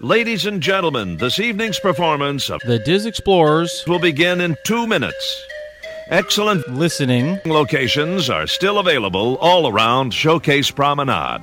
[0.00, 5.46] Ladies and gentlemen, this evening's performance of The Dis Explorers will begin in two minutes.
[6.08, 7.40] Excellent listening.
[7.46, 11.40] locations are still available all around Showcase Promenade.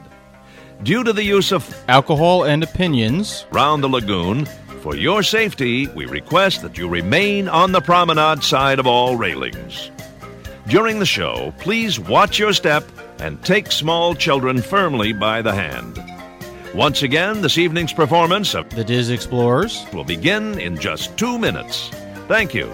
[0.83, 3.47] Due to the use of Alcohol and opinions.
[3.51, 4.45] round the lagoon,
[4.81, 9.89] for your safety, we request that you remain on the promenade side of all railings.
[10.67, 12.83] During the show, please watch your step
[13.17, 16.12] and take small children firmly by the hand.
[16.73, 19.85] Once again, this evening's performance of The Dis Explorers.
[19.93, 21.89] will begin in just two minutes.
[22.27, 22.65] Thank you.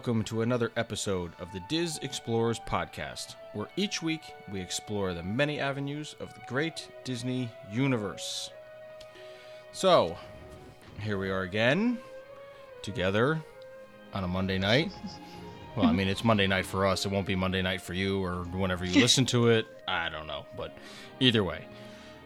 [0.00, 5.22] Welcome to another episode of the Dis Explorers podcast, where each week we explore the
[5.22, 8.48] many avenues of the great Disney universe.
[9.72, 10.16] So,
[11.00, 11.98] here we are again,
[12.80, 13.42] together
[14.14, 14.90] on a Monday night.
[15.76, 17.04] Well, I mean, it's Monday night for us.
[17.04, 19.66] It won't be Monday night for you or whenever you listen to it.
[19.86, 20.46] I don't know.
[20.56, 20.74] But
[21.20, 21.66] either way,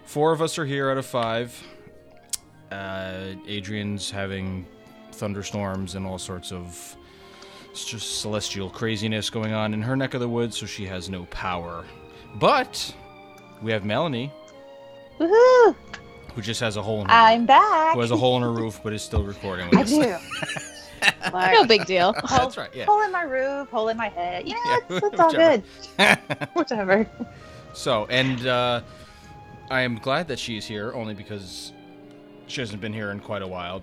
[0.05, 1.61] four of us are here out of five.
[2.71, 4.65] Uh, Adrianne's having
[5.11, 6.97] thunderstorms and all sorts of
[7.75, 11.11] it's just celestial craziness going on in her neck of the woods, so she has
[11.11, 11.85] no power.
[12.37, 12.95] But
[13.63, 14.33] we have Melanie,
[15.19, 15.75] Woohoo!
[16.37, 17.95] who just has a hole in her I'm back.
[17.95, 19.91] who has a hole in her roof, but is still recording with I us.
[19.91, 20.17] do.
[21.35, 22.15] Like, No big deal.
[22.31, 22.71] That's right.
[22.75, 22.85] Yeah.
[22.87, 24.47] Hole in my roof, hole in my head.
[24.47, 25.63] Yeah, Yeah, it's, it's all whichever.
[25.99, 26.19] good.
[26.55, 27.11] Whatever.
[27.75, 28.81] So, and uh,
[29.71, 31.73] I am glad that she's here, only because
[32.47, 33.83] she hasn't been here in quite a while.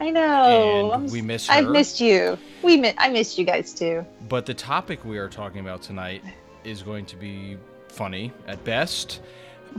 [0.00, 0.92] I know.
[0.92, 1.54] And we miss her.
[1.54, 2.38] I've missed you.
[2.62, 4.04] We mi- I missed you guys too.
[4.28, 6.22] But the topic we are talking about tonight
[6.64, 7.56] is going to be
[7.88, 9.20] funny at best,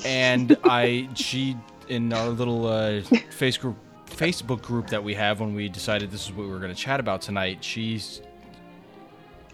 [0.06, 1.56] and I she
[1.88, 6.26] in our little uh, face group Facebook group that we have when we decided this
[6.26, 7.64] is what we were going to chat about tonight.
[7.64, 8.22] She's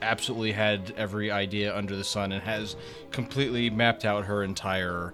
[0.02, 2.76] absolutely had every idea under the sun and has
[3.12, 5.14] completely mapped out her entire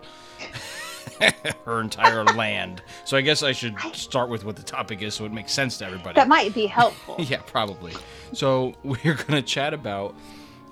[1.65, 2.81] her entire land.
[3.05, 5.77] So I guess I should start with what the topic is so it makes sense
[5.79, 6.15] to everybody.
[6.15, 7.15] That might be helpful.
[7.29, 7.93] Yeah, probably.
[8.33, 10.15] So we're going to chat about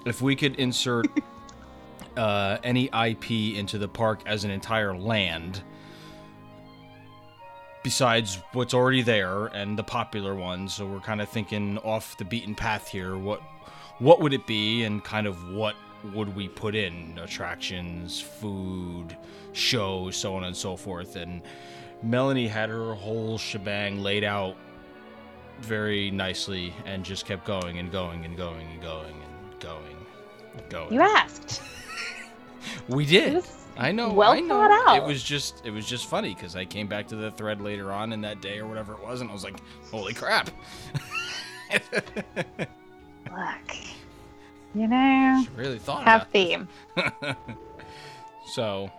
[0.05, 1.07] if we could insert
[2.15, 5.61] uh, any IP into the park as an entire land,
[7.83, 10.73] besides what's already there and the popular ones.
[10.73, 13.17] So we're kind of thinking off the beaten path here.
[13.17, 13.41] What
[13.99, 15.75] what would it be, and kind of what
[16.13, 19.15] would we put in attractions, food,
[19.53, 21.15] shows, so on and so forth.
[21.15, 21.41] And
[22.03, 24.55] Melanie had her whole shebang laid out
[25.59, 29.97] very nicely and just kept going and going and going and going and going
[30.55, 30.93] and going.
[30.93, 31.61] You asked.
[32.87, 33.43] we did.
[33.77, 34.11] I know.
[34.11, 34.55] well I know.
[34.55, 34.97] thought out.
[34.97, 37.91] It was just it was just funny because I came back to the thread later
[37.91, 39.59] on in that day or whatever it was, and I was like,
[39.91, 40.49] "Holy crap!"
[43.29, 43.77] Look.
[44.75, 46.67] You know, really thought have theme.
[48.47, 48.89] So,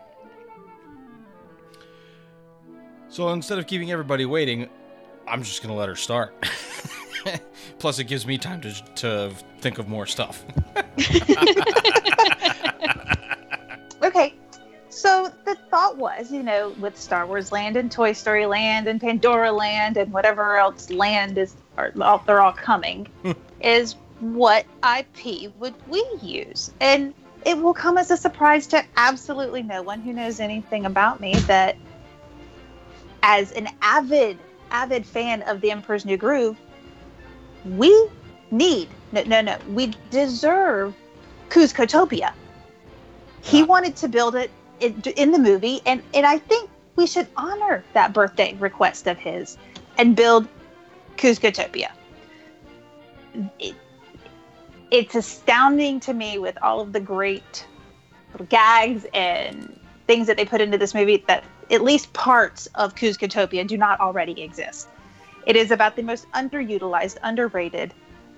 [3.09, 4.69] so instead of keeping everybody waiting,
[5.27, 6.35] I'm just gonna let her start.
[7.79, 10.45] Plus, it gives me time to to think of more stuff.
[14.01, 14.33] Okay.
[14.91, 19.01] So the thought was, you know, with Star Wars Land and Toy Story Land and
[19.01, 21.93] Pandora Land and whatever else land is, are,
[22.25, 23.07] they're all coming,
[23.61, 26.73] is what IP would we use?
[26.81, 27.15] And
[27.47, 31.35] it will come as a surprise to absolutely no one who knows anything about me
[31.47, 31.77] that
[33.23, 34.39] as an avid,
[34.71, 36.57] avid fan of The Emperor's New Groove,
[37.65, 38.09] we
[38.51, 40.95] need, no, no, no, we deserve
[41.49, 42.33] Kuzcotopia.
[43.43, 44.51] He wanted to build it
[44.81, 49.57] in, the movie, and, and I think we should honor that birthday request of his
[49.97, 50.49] and build
[51.17, 51.91] Kuzcotopia.
[53.59, 53.75] It,
[54.91, 57.67] it's astounding to me with all of the great
[58.49, 63.67] gags and things that they put into this movie that at least parts of Kuzcotopia
[63.67, 64.89] do not already exist.
[65.47, 67.93] It is about the most underutilized, underrated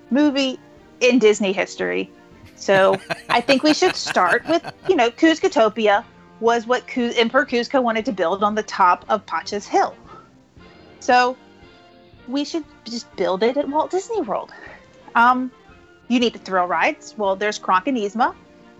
[0.09, 0.59] movie
[0.99, 2.09] in Disney history.
[2.55, 2.99] So
[3.29, 6.03] I think we should start with, you know, Kuzcotopia
[6.39, 9.95] was what Kuz- Emperor Kuzco wanted to build on the top of Pacha's Hill.
[10.99, 11.37] So
[12.27, 14.51] we should just build it at Walt Disney World.
[15.15, 15.51] Um,
[16.11, 17.15] you need the thrill rides.
[17.17, 18.35] Well, there's Kronk and Yzma.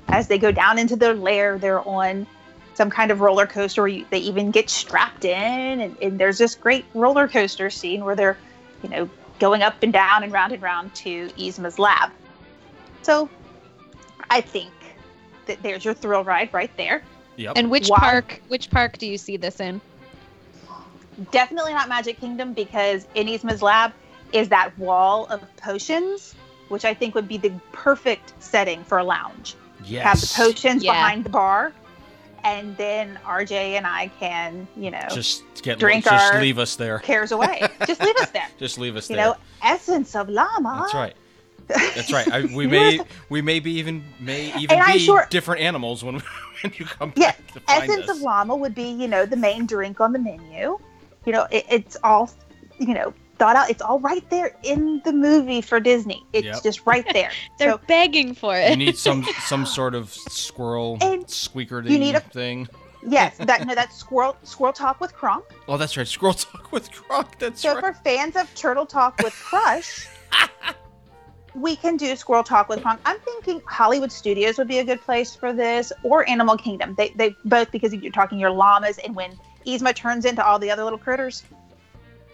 [0.09, 2.27] As they go down into their lair, they're on
[2.73, 3.83] some kind of roller coaster.
[3.83, 8.03] Where you, they even get strapped in, and, and there's this great roller coaster scene
[8.03, 8.37] where they're,
[8.83, 12.11] you know, going up and down and round and round to Yzma's lab.
[13.01, 13.29] So,
[14.29, 14.73] I think
[15.45, 17.01] that there's your thrill ride right there.
[17.37, 17.53] Yep.
[17.55, 18.41] And which Why- park?
[18.49, 19.79] Which park do you see this in?
[21.31, 23.93] Definitely not Magic Kingdom because in Yzma's lab
[24.33, 26.35] is that wall of potions,
[26.71, 29.55] which I think would be the perfect setting for a lounge.
[29.83, 30.03] yes.
[30.03, 30.93] Have the potions Yeah.
[30.93, 31.73] behind the bar,
[32.43, 36.75] and then RJ and I can, you know, Just get Drink just our- leave us
[36.75, 36.99] there.
[36.99, 37.61] cares away.
[37.85, 38.47] Just leave us there.
[38.57, 39.25] Just leave us You there.
[39.27, 40.79] know, essence of llama.
[40.81, 41.13] That's right.
[41.67, 42.31] That's right.
[42.31, 46.15] I, we may we may be even may even And be sure- different animals when,
[46.63, 48.17] when you come Yeah, back to find essence us.
[48.17, 50.79] of llama would be, you know, the main drink on the menu.
[51.25, 52.31] You know, it, it's all,
[52.79, 53.71] you know, thought out.
[53.71, 56.23] It's all right there in the movie for Disney.
[56.31, 56.61] It's Yep.
[56.63, 57.31] just right there.
[57.57, 58.69] They're so begging for it.
[58.69, 62.67] you need some some sort of squirrel And squeaker you need a- thing.
[63.07, 65.43] yes, that no, that's squirrel squirrel talk with Kronk.
[65.67, 66.07] Oh, that's right.
[66.07, 67.39] Squirrel talk with Kronk.
[67.39, 67.83] That's So right.
[67.83, 70.07] for fans of Turtle Talk with Crush,
[71.55, 72.99] we can do Squirrel Talk with Kronk.
[73.05, 76.93] I'm thinking Hollywood Studios would be a good place for this, or Animal Kingdom.
[76.95, 79.31] They they both because you're talking your llamas and when
[79.65, 81.41] Yzma turns into all the other little critters.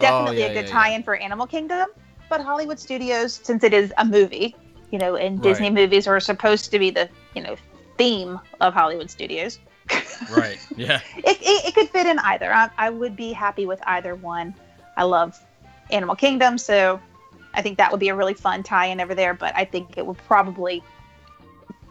[0.00, 1.88] definitely Oh, yeah, a good yeah, tie-in for Animal Kingdom,
[2.28, 4.54] but Hollywood Studios, since it is a movie,
[4.90, 5.74] you know, and Disney Right.
[5.74, 7.56] movies are supposed to be the you know
[7.96, 9.58] theme of Hollywood Studios.
[10.30, 10.58] right.
[10.76, 11.00] Yeah.
[11.16, 12.52] it, it, it could fit in either.
[12.52, 14.54] I, I would be happy with either one.
[14.96, 15.38] I love
[15.90, 17.00] Animal Kingdom, so
[17.54, 19.34] I think that would be a really fun tie-in over there.
[19.34, 20.82] But I think it would probably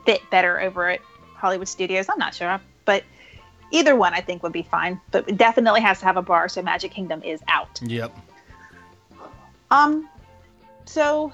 [0.06, 1.02] fit better over at
[1.36, 2.08] Hollywood Studios.
[2.10, 3.04] I'm not sure, but
[3.72, 5.00] either one I think would be fine.
[5.12, 7.80] But it definitely has to have a bar, so Magic Kingdom is out.
[7.84, 8.16] Yep.
[9.72, 10.08] Um,
[10.86, 11.32] so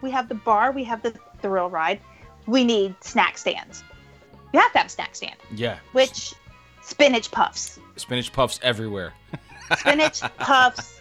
[0.00, 2.00] we have the bar, we have the thrill ride.
[2.46, 3.82] We need snack stands.
[4.52, 5.78] You have to have a snack stand, Yeah.
[5.92, 6.34] which
[6.82, 7.78] spinach puffs.
[7.96, 9.12] Spinach puffs everywhere.
[9.78, 11.00] spinach puffs,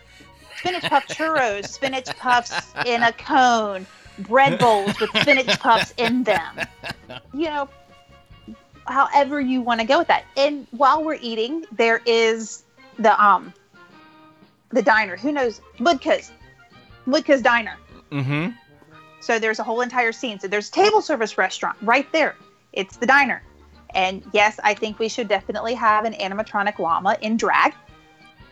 [0.58, 3.86] spinach puff churros, spinach puffs in a cone,
[4.20, 6.60] bread bowls with spinach puffs in them.
[7.34, 7.70] You know,
[8.86, 10.26] however you want to go with that.
[10.38, 12.64] And while we're eating, there is
[13.00, 13.54] the um
[14.70, 15.16] the diner.
[15.16, 15.62] Who knows?
[15.78, 16.32] Mudka's.
[17.08, 17.78] Mudka's diner.
[18.12, 18.52] Mm-hmm.
[19.20, 20.40] So there's a whole entire scene.
[20.40, 22.36] So there's a table service restaurant right there.
[22.74, 23.42] It's the diner.
[23.92, 27.74] And yes, I think we should definitely have an animatronic llama in drag.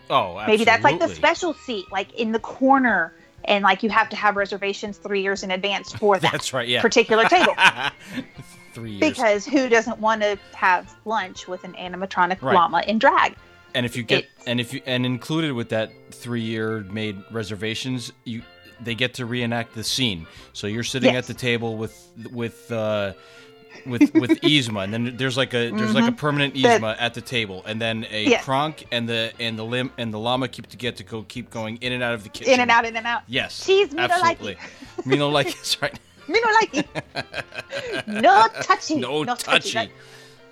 [0.09, 0.47] Oh, absolutely.
[0.47, 3.13] Maybe that's like the special seat, like in the corner,
[3.45, 6.67] and like you have to have reservations three years in advance for that That's right.
[6.67, 6.81] Yeah.
[6.81, 7.55] particular table.
[8.73, 8.99] Three years.
[9.09, 12.53] Because who doesn't want to have lunch with an animatronic Right.
[12.55, 13.35] llama in drag?
[13.73, 18.11] and if you get it's- and if you and included with that three-year made reservations,
[18.25, 18.41] you
[18.81, 20.25] they get to reenact the scene.
[20.53, 21.23] So you're sitting Yes.
[21.23, 23.13] at the table with with uh,
[23.85, 26.83] with with Yzma, and then there's like a there's like a permanent Mm-hmm.
[26.83, 28.43] Yzma at the table, and then a Yes.
[28.43, 31.49] Kronk and the and the limb and the llama keep to get to go keep
[31.49, 32.53] going in and out of the kitchen.
[32.53, 33.21] In and out, in and out.
[33.27, 33.65] Yes.
[33.65, 34.57] Cheese, me no like absolutely.
[35.05, 35.97] me no like it's right.
[36.31, 38.07] Me no like it.
[38.07, 38.95] No touchy.
[38.99, 39.73] No touchy.
[39.73, 39.89] That-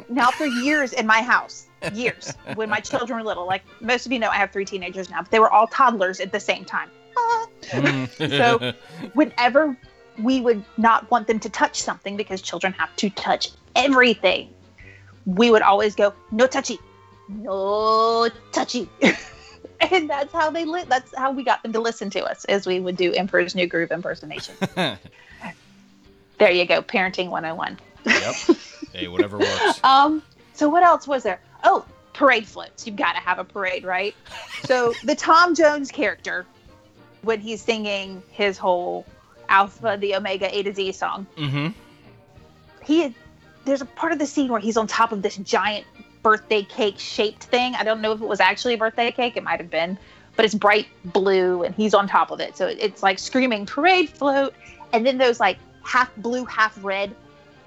[0.10, 4.12] Now, for years in my house, years when my children were little, like most of
[4.12, 6.66] you know, I have three teenagers now, but they were all toddlers at the same
[6.66, 6.90] time.
[7.18, 7.48] Ah.
[8.18, 8.74] So-
[9.14, 9.78] whenever
[10.18, 14.54] we would not want them to touch something because children have to touch everything,
[15.26, 16.80] we would always go, no touchy,
[17.30, 18.90] no touchy.
[19.92, 20.90] and that's how they lit.
[20.90, 23.68] That's how we got them to listen to us as we would do Emperor's New
[23.68, 24.56] Groove impersonation.
[26.40, 27.78] There you go, parenting 101.
[28.06, 28.36] yep.
[28.94, 29.84] Hey, whatever works.
[29.84, 31.40] Um, so what else was there?
[31.64, 32.88] Oh, parade floats.
[32.88, 34.16] You've got to have a parade, right?
[34.64, 36.46] So the Tom Jones character,
[37.22, 39.06] when he's singing his whole
[39.50, 41.68] Alpha, the Omega, A to Z song, Mm-hmm.
[42.84, 43.14] he
[43.66, 45.86] there's a part of the scene where he's on top of this giant
[46.24, 47.76] birthday cake shaped thing.
[47.76, 49.38] I don't know if it was actually a birthday cake.
[49.38, 49.98] It might have been,
[50.36, 52.58] but it's bright blue and he's on top of it.
[52.58, 54.54] So it's like screaming parade float,
[54.94, 57.16] and then those like half blue, half red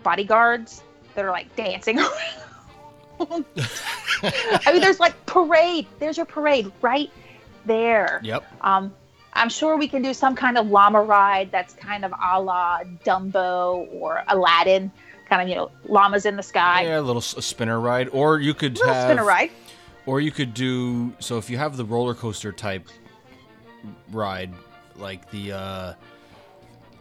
[0.05, 0.83] bodyguards
[1.14, 1.99] that are like dancing
[3.21, 3.45] around.
[4.62, 5.87] I mean, there's like parade.
[5.99, 7.11] There's your parade right
[7.67, 8.21] there.
[8.23, 8.45] Yep.
[8.61, 8.95] Um,
[9.33, 12.81] I'm sure we can do some kind of llama ride that's kind of a la
[13.05, 14.93] Dumbo or Aladdin,
[15.29, 16.83] kind of you know llamas in the sky.
[16.83, 19.50] Yeah, a little s- spinner ride, or you could Little have spinner ride.
[20.07, 22.88] Or you could do so if you have the roller coaster type
[24.11, 24.52] ride,
[24.97, 25.95] like the uh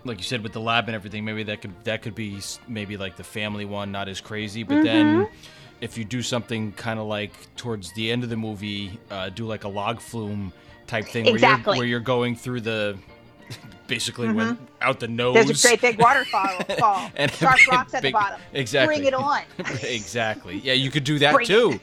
[0.03, 2.97] like you said with the lab and everything, maybe that could that could be maybe
[2.97, 4.63] like the family one, not as crazy.
[4.63, 5.33] But then Mm-hmm.
[5.81, 9.45] if you do something kind of like towards the end of the movie, uh, do
[9.45, 10.53] like a log flume
[10.87, 11.75] type thing where Exactly.
[11.75, 12.97] you're where you're going through the
[13.87, 15.35] basically went out the nose.
[15.35, 15.47] Mm-hmm.
[15.47, 16.47] There's a great big waterfall.
[16.79, 17.11] Fall.
[17.15, 18.39] And a Sharp rocks at big- the bottom.
[18.53, 18.95] exactly.
[18.97, 19.41] Bring it on.
[19.83, 20.59] exactly.
[20.63, 21.47] Yeah, you could do that Bring it.
[21.47, 21.79] too.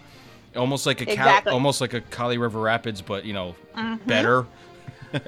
[0.57, 3.55] Almost like a Cal- almost like a Kali River Rapids, but you know,
[4.07, 4.47] better.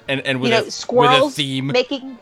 [0.09, 0.61] and and with you a
[0.94, 1.66] know, with a theme.
[1.68, 2.18] making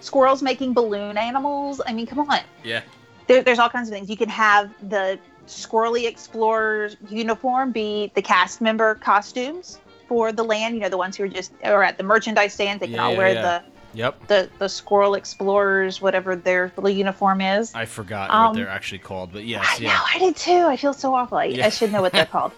[0.00, 1.80] squirrels making balloon animals.
[1.86, 2.40] I mean, come on.
[2.64, 2.82] yeah.
[3.26, 4.08] There, there's all kinds of things.
[4.08, 10.74] You can have the squirrely explorer's uniform be the cast member costumes for the land.
[10.74, 12.80] You know, the ones who are just or at the merchandise stands.
[12.80, 13.60] They can Yeah, all wear yeah.
[13.94, 14.26] Yep.
[14.28, 17.74] the the the squirrel explorers, whatever their little uniform is.
[17.74, 20.00] I forgot Um, what they're actually called, but yes, I know.
[20.14, 20.66] I did too.
[20.66, 21.38] I feel so awful.
[21.38, 21.66] I, Yeah.
[21.66, 22.52] I should know what they're called.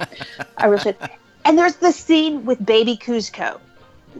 [0.58, 0.96] I really should.
[1.46, 3.58] And there's the scene with baby Kuzco.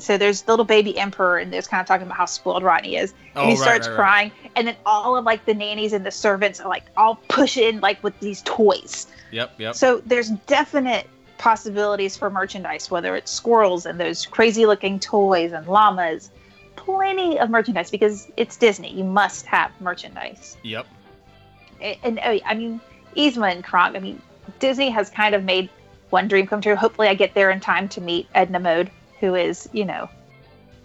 [0.01, 2.97] So there's the little baby emperor, and there's kind of talking about how spoiled Rodney
[2.97, 3.13] is.
[3.13, 3.97] And Oh, he right, starts right, right.
[3.97, 7.81] crying, and then all of like the nannies and the servants are like all pushing
[7.81, 9.07] like with these toys.
[9.31, 9.75] Yep, yep.
[9.75, 11.07] So there's definite
[11.39, 16.31] possibilities for merchandise, whether it's squirrels and those crazy looking toys and llamas.
[16.77, 18.93] Plenty of merchandise because it's Disney.
[18.93, 20.87] You must have merchandise Yep.
[21.81, 22.81] and, and oh, I mean,
[23.17, 23.95] Yzma and Kronk.
[23.97, 24.23] I mean,
[24.59, 25.69] Disney has kind of made
[26.11, 26.77] one dream come true.
[26.77, 28.91] Hopefully, I get there in time to meet Edna Mode,
[29.21, 30.09] who is, you know,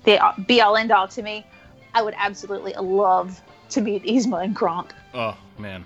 [0.03, 1.45] the be all end all to me.
[1.93, 4.93] I would absolutely love to meet Yzma and Kronk.
[5.13, 5.85] Oh man.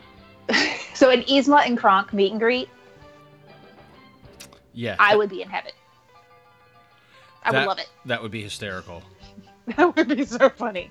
[0.94, 2.68] So, an Yzma and Kronk meet and greet,
[4.74, 4.96] Yeah.
[4.98, 5.72] I would be in heaven.
[7.44, 7.88] I That- would love it.
[8.06, 9.04] That would be hysterical.
[9.75, 10.89] That would be so funny.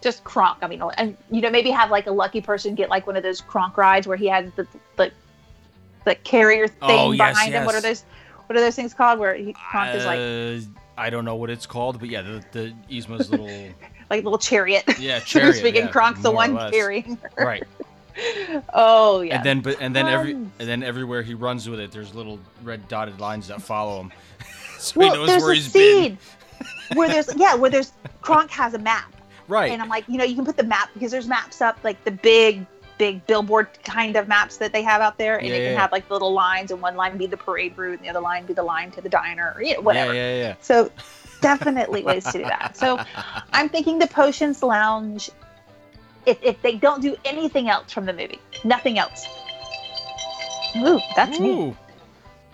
[0.00, 0.58] Just Kronk.
[0.62, 3.22] I mean, and you know, maybe have like a lucky person get like one of
[3.22, 4.66] those Kronk rides where he has the
[4.96, 5.12] the,
[6.04, 7.64] the carrier oh, thing Oh, yes, behind him.
[7.64, 8.04] What are those?
[8.48, 9.18] What are those things called?
[9.18, 12.44] Where he, Kronk is like Uh, I don't know what it's called, but yeah, the
[12.52, 13.46] the Yzma's little
[14.10, 14.84] like little chariot.
[14.98, 15.56] yeah so chariot.
[15.56, 17.44] speak, yeah, and Kronk's the one carrying her.
[17.44, 17.64] Right.
[18.74, 19.36] Oh yeah.
[19.36, 22.40] And then but and then every and then everywhere he runs with it, there's little
[22.64, 24.12] red dotted lines that follow him.
[24.80, 26.18] so well, he knows there's where he's been.
[26.94, 29.14] where there's yeah where there's Kronk has a map.
[29.46, 29.70] Right.
[29.70, 32.02] And I'm like, you know, you can put the map because there's maps up, like
[32.04, 32.66] the big,
[32.98, 35.80] big billboard kind of maps that they have out there, and Yeah, they can yeah.
[35.80, 38.44] have like little lines, and one line be the parade route, and the other line
[38.44, 40.12] be the line to the diner, or you know, whatever.
[40.14, 40.54] Yeah, yeah, yeah.
[40.60, 40.90] So
[41.40, 42.76] definitely ways to do that.
[42.76, 42.98] So.
[43.52, 45.30] I'm thinking the Potions Lounge.
[46.26, 49.26] If, if they don't do anything else from the movie, nothing else.
[50.76, 51.74] Ooh, that's me.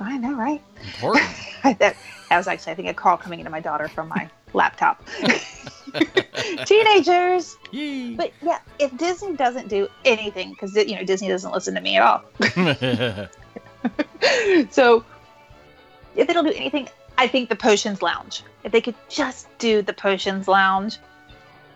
[0.01, 0.63] I know, right?
[0.83, 1.29] important.
[1.65, 1.97] that, that
[2.37, 5.05] was actually, I think, a call coming into my daughter from my laptop.
[6.67, 7.57] Teenagers.
[7.71, 8.17] Yee.
[8.17, 11.97] But yeah, if Disney doesn't do anything, because you know Disney doesn't listen to me
[11.97, 12.25] at all,
[14.71, 15.05] so
[16.17, 18.43] if they don't do anything, I think the Potions Lounge.
[18.65, 20.99] If they could just do the Potions Lounge,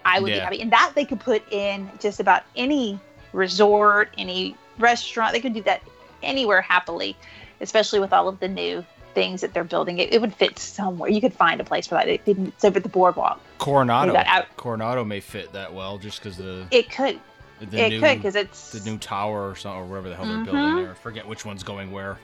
[0.04, 0.60] I would be happy.
[0.60, 2.98] And that they could put in just about any
[3.32, 5.32] resort, any restaurant.
[5.32, 5.82] They could do that
[6.22, 7.16] anywhere happily,
[7.60, 8.84] especially with all of the new
[9.18, 9.98] things that they're building.
[9.98, 11.10] It, it would fit somewhere.
[11.10, 12.06] You could find a place for that.
[12.08, 13.40] It, it's over at the boardwalk.
[13.58, 14.14] Coronado.
[14.14, 17.18] Out- Coronado may fit that well, just because the It could.
[17.58, 20.24] the it new could because it's the new tower or something or wherever the hell
[20.26, 20.44] they're Mhm.
[20.44, 20.94] building there.
[20.94, 22.16] Forget which one's going where.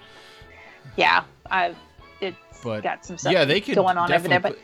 [0.96, 1.24] yeah.
[1.50, 1.76] I've
[2.20, 4.56] it's But, got some stuff yeah, they could going on over there, but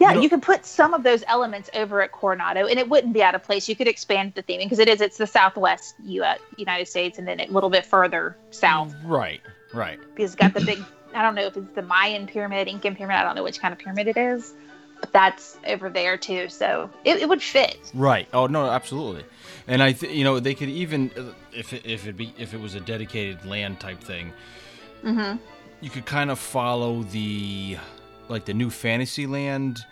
[0.00, 3.12] Yeah, You you, could put some of those elements over at Coronado, and it wouldn't
[3.12, 3.68] be out of place.
[3.68, 5.00] You could expand the theming because it is.
[5.00, 6.38] It's the Southwest U.S.
[6.56, 9.40] United States, and then a little bit further south Right,
[9.74, 9.98] right.
[10.14, 10.78] because it's got the big.
[11.18, 13.16] I don't know if it's the Mayan pyramid, Incan pyramid.
[13.16, 14.54] I don't know which kind of pyramid it is,
[15.00, 16.48] but that's over there too.
[16.48, 17.78] So it, it would fit.
[17.92, 18.28] Right.
[18.32, 19.24] Oh no, absolutely.
[19.66, 22.54] And I, th- you know, they could even uh, if it, if it be if
[22.54, 24.32] it was a dedicated land type thing,
[25.04, 25.36] Mm-hmm.
[25.80, 27.76] you could kind of follow the
[28.28, 29.84] like the new Fantasyland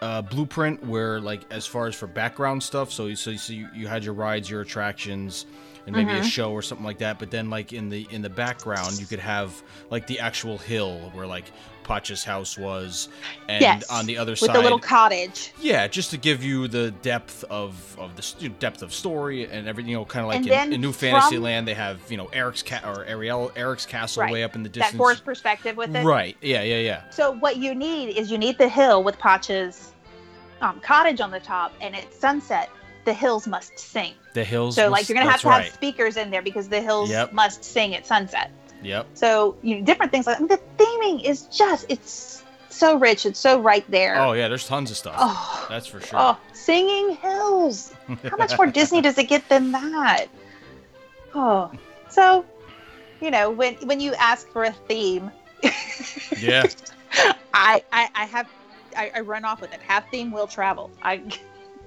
[0.00, 2.92] uh, blueprint, where like as far as for background stuff.
[2.92, 5.46] So so, so you, you had your rides, your attractions,
[5.88, 6.24] and maybe a Mhm.
[6.30, 7.18] show or something like that.
[7.18, 9.50] But then like in the in the background, you could have
[9.90, 11.46] like the actual hill where like
[11.82, 13.08] Pacha's house was,
[13.48, 13.88] and yes.
[13.90, 15.52] on the other with side, the little cottage.
[15.58, 19.66] yeah, just to give you the depth of of the st- depth of story and
[19.66, 19.90] everything.
[19.90, 22.62] You know, kind of like in, in New from- Fantasyland, they have you know Eric's
[22.62, 24.32] cat or Ariel Eric's castle Right.
[24.32, 24.92] way up in the distance.
[24.92, 26.04] That forest perspective with it.
[26.04, 26.36] Right.
[26.42, 26.62] Yeah.
[26.62, 26.76] Yeah.
[26.80, 27.00] Yeah.
[27.10, 29.92] So what you need is you need the hill with Pacha's
[30.60, 32.68] um, cottage on the top, and it's sunset,
[33.08, 34.12] the hills must sing.
[34.34, 34.74] The hills.
[34.74, 35.64] So like you're gonna have to right.
[35.64, 37.32] have speakers in there because the hills Yep.
[37.32, 38.50] must sing at sunset.
[38.82, 39.06] Yep.
[39.14, 43.24] So you know different things like I mean, the theming is just it's so rich.
[43.24, 44.20] It's so right there.
[44.20, 44.48] Oh yeah.
[44.48, 45.14] There's tons of stuff.
[45.18, 46.18] Oh, That's for sure.
[46.20, 47.94] oh, singing hills.
[48.24, 50.26] How much more Disney does it get than that?
[51.34, 51.70] Oh,
[52.10, 52.44] so
[53.22, 55.30] you know when when you ask for a theme,
[56.36, 56.66] yeah.
[57.54, 58.46] I I, I have
[58.94, 59.80] I, I run off with it.
[59.80, 60.90] Have theme will travel.
[61.00, 61.22] I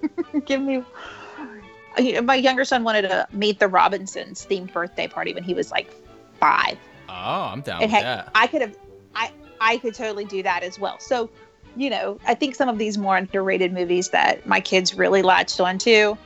[0.46, 0.84] give me.
[2.22, 5.92] My younger son wanted to meet the Robinsons themed birthday party when he was like
[6.40, 6.78] five.
[7.10, 8.32] Oh, I'm down And with heck, that.
[8.34, 8.78] I could have,
[9.14, 11.00] I I could totally do that as well.
[11.00, 11.30] So
[11.76, 15.60] you know, I think some of these more underrated movies that my kids really latched
[15.60, 16.18] onto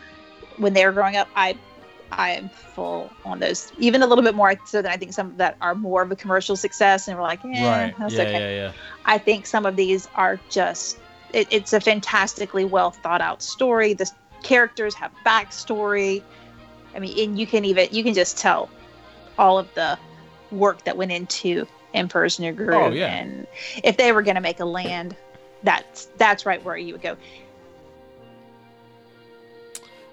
[0.57, 1.57] when they were growing up, I
[2.11, 5.35] I am full on those, even a little bit more so than I think some
[5.37, 7.95] that are more of a commercial success, and we're like, yeah, right.
[7.97, 8.57] that's Yeah, okay.
[8.57, 8.71] yeah, yeah.
[9.05, 10.97] I think some of these are just
[11.33, 13.93] it, it's a fantastically well thought out story.
[13.93, 14.09] The
[14.43, 16.21] characters have backstory.
[16.95, 18.69] I mean, and you can even you can just tell
[19.37, 19.97] all of the
[20.51, 22.73] work that went into Emperor's New Groove.
[22.73, 23.07] Oh, yeah.
[23.07, 23.47] And
[23.83, 25.15] if they were going to make a land,
[25.63, 27.17] that's that's right where you would go.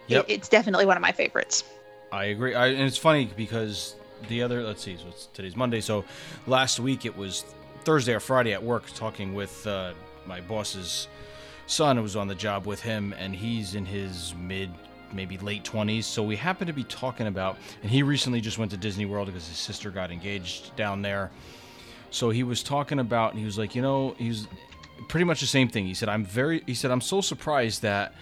[0.09, 0.25] Yep.
[0.28, 1.64] It, it's definitely one of my favorites.
[2.11, 2.54] I agree.
[2.54, 3.95] I, and it's funny because
[4.28, 5.81] the other, let's see, so it's, today's Monday.
[5.81, 6.04] So
[6.47, 7.45] last week it was
[7.85, 9.95] Thursday or Friday at work talking with uh,
[10.26, 11.09] my boss's
[11.67, 14.71] son was on the job with him, and he's in his mid,
[15.12, 16.05] maybe late 20s.
[16.05, 19.26] So we happened to be talking about, and he recently just went to Disney World
[19.26, 21.31] because his sister got engaged down there.
[22.11, 24.47] So he was talking about, and he was like, you know, he's
[25.09, 25.87] pretty much the same thing.
[25.87, 28.14] He said, I'm very, he said, I'm so surprised that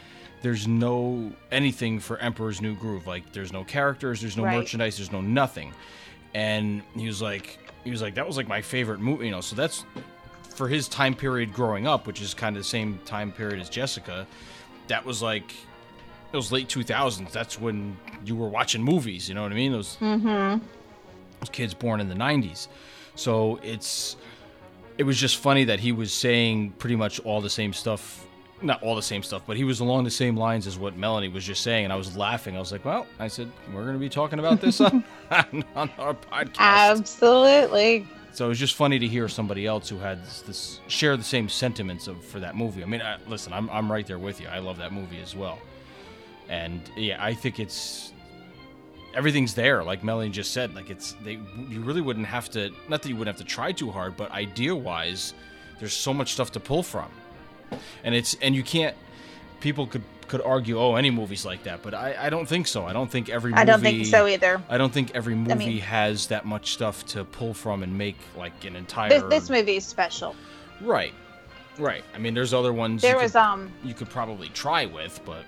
[0.43, 3.07] there's no anything for Emperor's New Groove.
[3.07, 4.57] Like, there's no characters, there's no Right.
[4.57, 5.73] merchandise, there's no nothing.
[6.35, 9.41] And he was like, he was like, that was like my favorite movie, you know.
[9.41, 9.85] So that's
[10.61, 13.71] for his time period growing up, which is kind of the same time period as
[13.71, 14.27] Jessica.
[14.89, 15.55] That was like
[16.33, 17.33] it was late 2000s.
[17.33, 19.27] That's when you were watching movies.
[19.27, 19.73] You know what I mean?
[19.73, 20.63] Those Mm-hmm.
[21.41, 22.69] those kids born in the 90s.
[23.15, 24.17] So it's
[24.99, 28.27] it was just funny that he was saying pretty much all the same stuff.
[28.61, 31.29] Not all the same stuff, but he was along the same lines as what Melanie
[31.31, 32.55] was just saying, and I was laughing.
[32.55, 35.03] I was like, "Well," I said, "We're going to be talking about this on,
[35.75, 38.07] on our podcast." Absolutely.
[38.33, 41.49] So it was just funny to hear somebody else who had this, share the same
[41.49, 42.83] sentiments of for that movie.
[42.83, 44.49] I mean, I, listen, I'm I'm right there with you.
[44.49, 45.59] I love that movie as well,
[46.49, 48.13] and yeah, I think it's
[49.15, 49.83] everything's there.
[49.83, 52.71] Like Melanie just said, like it's they you really wouldn't have to.
[52.89, 55.35] Not that you wouldn't have to try too hard, but idea wise,
[55.79, 57.09] there's so much stuff to pull from,
[58.05, 58.97] and it's and you can't.
[59.61, 62.87] People could could argue, oh, any movies like that, but I, I don't think so.
[62.87, 64.63] I don't think every movie, I don't think so either.
[64.69, 68.17] I don't think every movie mean- has that much stuff to pull from and make
[68.37, 69.09] like an entire.
[69.09, 70.37] This, this movie is special.
[70.81, 71.13] Right,
[71.79, 72.05] right.
[72.15, 75.21] I mean, there's other ones There you, was could, um you could probably try with,
[75.27, 75.43] but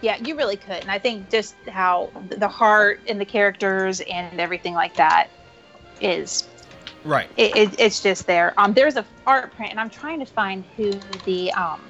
[0.00, 0.80] Yeah, you really could.
[0.80, 5.28] And I think just how the heart and the characters and everything like that
[6.00, 6.48] is
[7.04, 7.28] right.
[7.36, 8.54] it, it, it's just there.
[8.56, 10.92] Um, there's a art print, and I'm trying to find who
[11.26, 11.82] the um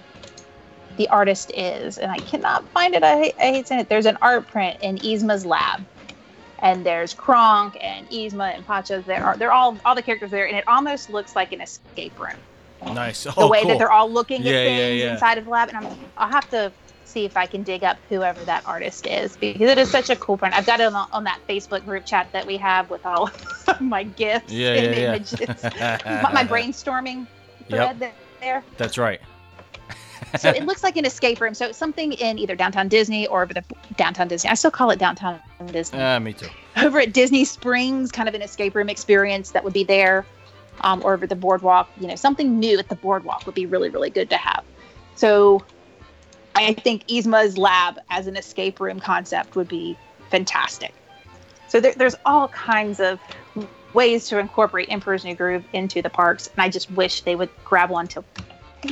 [0.97, 3.03] the artist is, and I cannot find it.
[3.05, 3.89] I, I hate saying it.
[3.89, 5.87] There's an art print in Yzma's lab,
[6.61, 9.03] and there's Kronk and Yzma and Pacha.
[9.07, 12.19] There are they're all all the characters there, and it almost looks like an escape
[12.19, 12.45] room.
[12.85, 13.25] Nice.
[13.25, 13.71] The Oh, way cool.
[13.71, 15.13] that they're all looking Yeah, at yeah, things yeah.
[15.13, 16.73] inside of the lab, and I'm I'll have to
[17.05, 20.17] see if I can dig up whoever that artist is because it is such a
[20.17, 20.55] cool print.
[20.57, 23.31] I've got it on, on that Facebook group chat that we have with all
[23.69, 25.09] of my gifts Yeah, and yeah, yeah.
[25.15, 25.39] images.
[26.07, 27.29] my, my brainstorming
[27.69, 28.17] thread Yep.
[28.41, 28.65] there.
[28.77, 29.21] That's right.
[30.39, 31.55] So it looks like an escape room.
[31.55, 33.65] So it's something in either downtown Disney or over the
[33.97, 34.51] downtown Disney.
[34.51, 36.01] I still call it downtown Disney.
[36.01, 36.49] Ah, me too.
[36.77, 40.27] over at Disney Springs, kind of an escape room experience that would be there,
[40.83, 41.89] um, or over the boardwalk.
[42.01, 44.65] You know, something new at the boardwalk would be really, really good to have.
[45.15, 45.65] So
[46.55, 49.97] I think Yzma's lab as an escape room concept would be
[50.31, 50.95] fantastic.
[51.69, 53.21] So there, there's all kinds of
[53.93, 57.51] ways to incorporate Emperor's New Groove into the parks, and I just wish they would
[57.65, 58.25] grab one to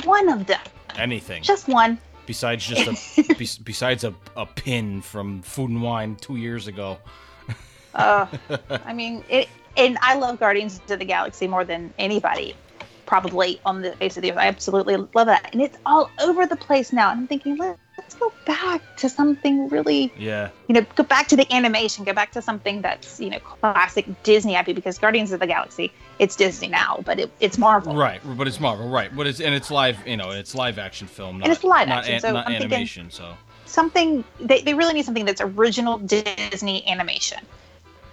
[0.03, 0.59] one of them,
[0.97, 1.97] Anything just one.
[2.25, 6.97] besides just a bes- besides a, a pin from Food and Wine two years ago.
[7.93, 8.27] Uh,
[8.69, 12.53] I mean, it, and I love Guardians of the Galaxy more than anybody,
[13.05, 14.37] probably on the face of the earth.
[14.37, 17.11] I absolutely love that, and it's all over the place now.
[17.11, 17.57] And I'm thinking,
[17.97, 20.49] let's go back to something really, Yeah.
[20.67, 24.05] you know, go back to the animation, go back to something that's you know classic
[24.23, 27.95] Disney IP because Guardians of the Galaxy, it's Disney now, but it, it's Marvel.
[27.95, 29.15] Right, but it's Marvel, right?
[29.15, 31.99] But it's and it's live, you know, it's live action film, not, it's live not,
[31.99, 33.09] action, an- so not I'm animation.
[33.11, 33.33] So
[33.67, 37.39] Something they, they really need something that's original Disney animation,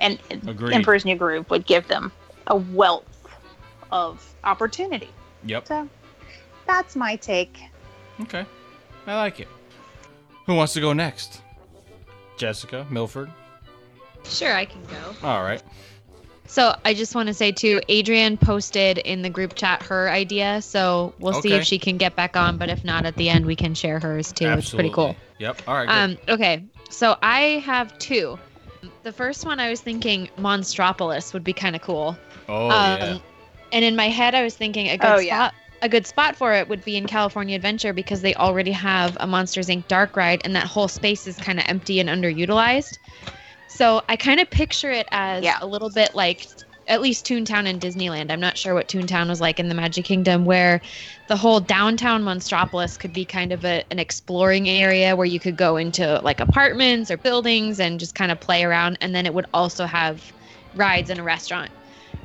[0.00, 0.72] and Agreed.
[0.74, 2.10] Emperor's New Groove would give them
[2.48, 3.04] a wealth
[3.92, 5.10] of opportunity.
[5.44, 5.88] yep, So
[6.66, 7.56] that's my take.
[8.22, 8.44] okay,
[9.06, 9.48] I like it.
[10.46, 11.40] Who wants to go next?
[12.36, 13.30] Jessica Milford.
[14.24, 15.26] Sure, I can go.
[15.26, 15.62] All right.
[16.46, 20.60] So I just want to say too, Adrianne posted in the group chat her idea,
[20.60, 22.58] so we'll see if she can get back on.
[22.58, 24.48] But if not, at the end we can share hers too.
[24.48, 25.16] It's pretty cool.
[25.38, 25.62] Yep.
[25.66, 25.88] All right.
[25.88, 28.38] Um, okay, so I have two.
[29.02, 32.16] The first one I was thinking Monstropolis would be kind of cool.
[32.48, 33.18] oh um, yeah.
[33.72, 35.24] And in my head, I was thinking a good Oh, spot.
[35.24, 35.50] yeah.
[35.82, 39.26] A good spot for it would be in California Adventure because they already have a
[39.26, 39.88] Monsters Inc.
[39.88, 42.98] dark ride, and that whole space is kind of empty and underutilized.
[43.66, 45.58] So I kind of picture it as Yeah.
[45.60, 46.46] a little bit like
[46.86, 48.30] at least Toontown and Disneyland.
[48.30, 50.80] I'm not sure what Toontown was like in the Magic Kingdom, where
[51.26, 55.56] the whole downtown Monstropolis could be kind of a, an exploring area where you could
[55.56, 58.98] go into like apartments or buildings and just kind of play around.
[59.00, 60.32] And then it would also have
[60.74, 61.70] rides and a restaurant.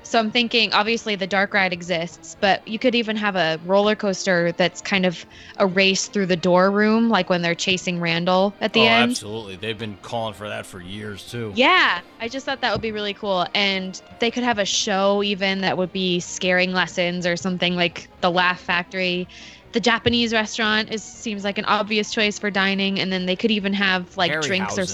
[0.08, 3.94] So I'm thinking, obviously, the dark ride exists, but you could even have a roller
[3.94, 5.26] coaster that's kind of
[5.58, 9.12] a race through the door room, like when they're chasing Randall at the oh, end.
[9.12, 9.58] absolutely.
[9.58, 11.52] They've been calling for that for years too.
[11.56, 13.48] Yeah, I just thought that would be really cool.
[13.54, 18.08] And they could have a show even that would be scaring lessons or something like
[18.22, 19.28] the Laugh Factory.
[19.74, 23.52] The Japanese restaurant is seems like an obvious choice for dining, and then they could
[23.52, 24.86] even have like drinks or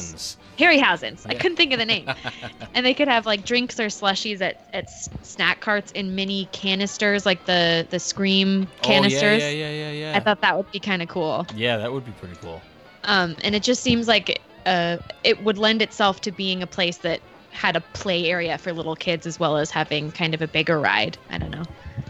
[0.58, 1.24] Harryhausen's.
[1.24, 1.26] Harryhausen's.
[1.26, 2.10] I couldn't think of the name.
[2.74, 4.90] and they could have like drinks or slushies at, at
[5.26, 9.22] snack carts in mini canisters, like the the Scream canisters.
[9.44, 10.18] Oh, yeah, yeah, yeah, yeah, yeah.
[10.18, 11.46] I thought that would be kind of cool.
[11.56, 12.62] yeah, that would be pretty cool.
[13.06, 16.98] Um, and it just seems like uh, it would lend itself to being a place
[17.00, 17.20] that
[17.52, 20.80] had a play area for little kids as well as having kind of a bigger
[20.80, 21.18] ride.
[21.30, 21.64] I don't know.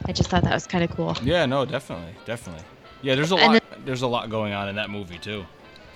[0.06, 1.18] I just thought that was kind of cool.
[1.24, 2.64] Yeah, no, definitely, definitely.
[3.02, 3.62] Yeah, there's a lot.
[3.86, 5.46] there's a lot going on in that movie too.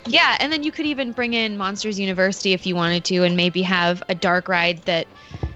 [0.10, 3.36] Yeah, and then you could even bring in Monsters University if you wanted to, and
[3.36, 5.08] maybe have a dark ride that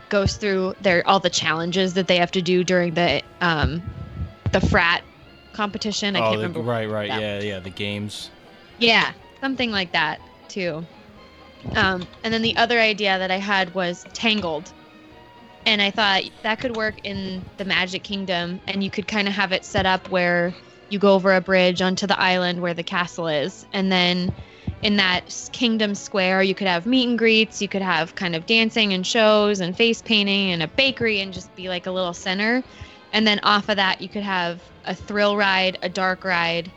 [0.10, 3.82] goes through their all the challenges that they have to do during the um,
[4.52, 5.04] the frat
[5.54, 6.16] competition.
[6.16, 6.62] I oh, can't the- remember.
[6.62, 8.30] right, right, yeah, yeah, the games.
[8.78, 10.86] Yeah, something like that too.
[11.76, 14.74] Um, and then the other idea that I had was Tangled.
[15.66, 19.34] And I thought that could work in the Magic Kingdom, and you could kind of
[19.36, 20.56] have it set up where
[20.91, 23.65] you go over a bridge onto the island where the castle is.
[23.73, 24.34] And then
[24.82, 28.45] in that Kingdom Square, you could have meet and greets, you could have kind of
[28.45, 32.13] dancing and shows and face painting and a bakery and just be like a little
[32.13, 32.63] center.
[33.13, 36.71] And then off of that, you could have a thrill ride, a dark ride,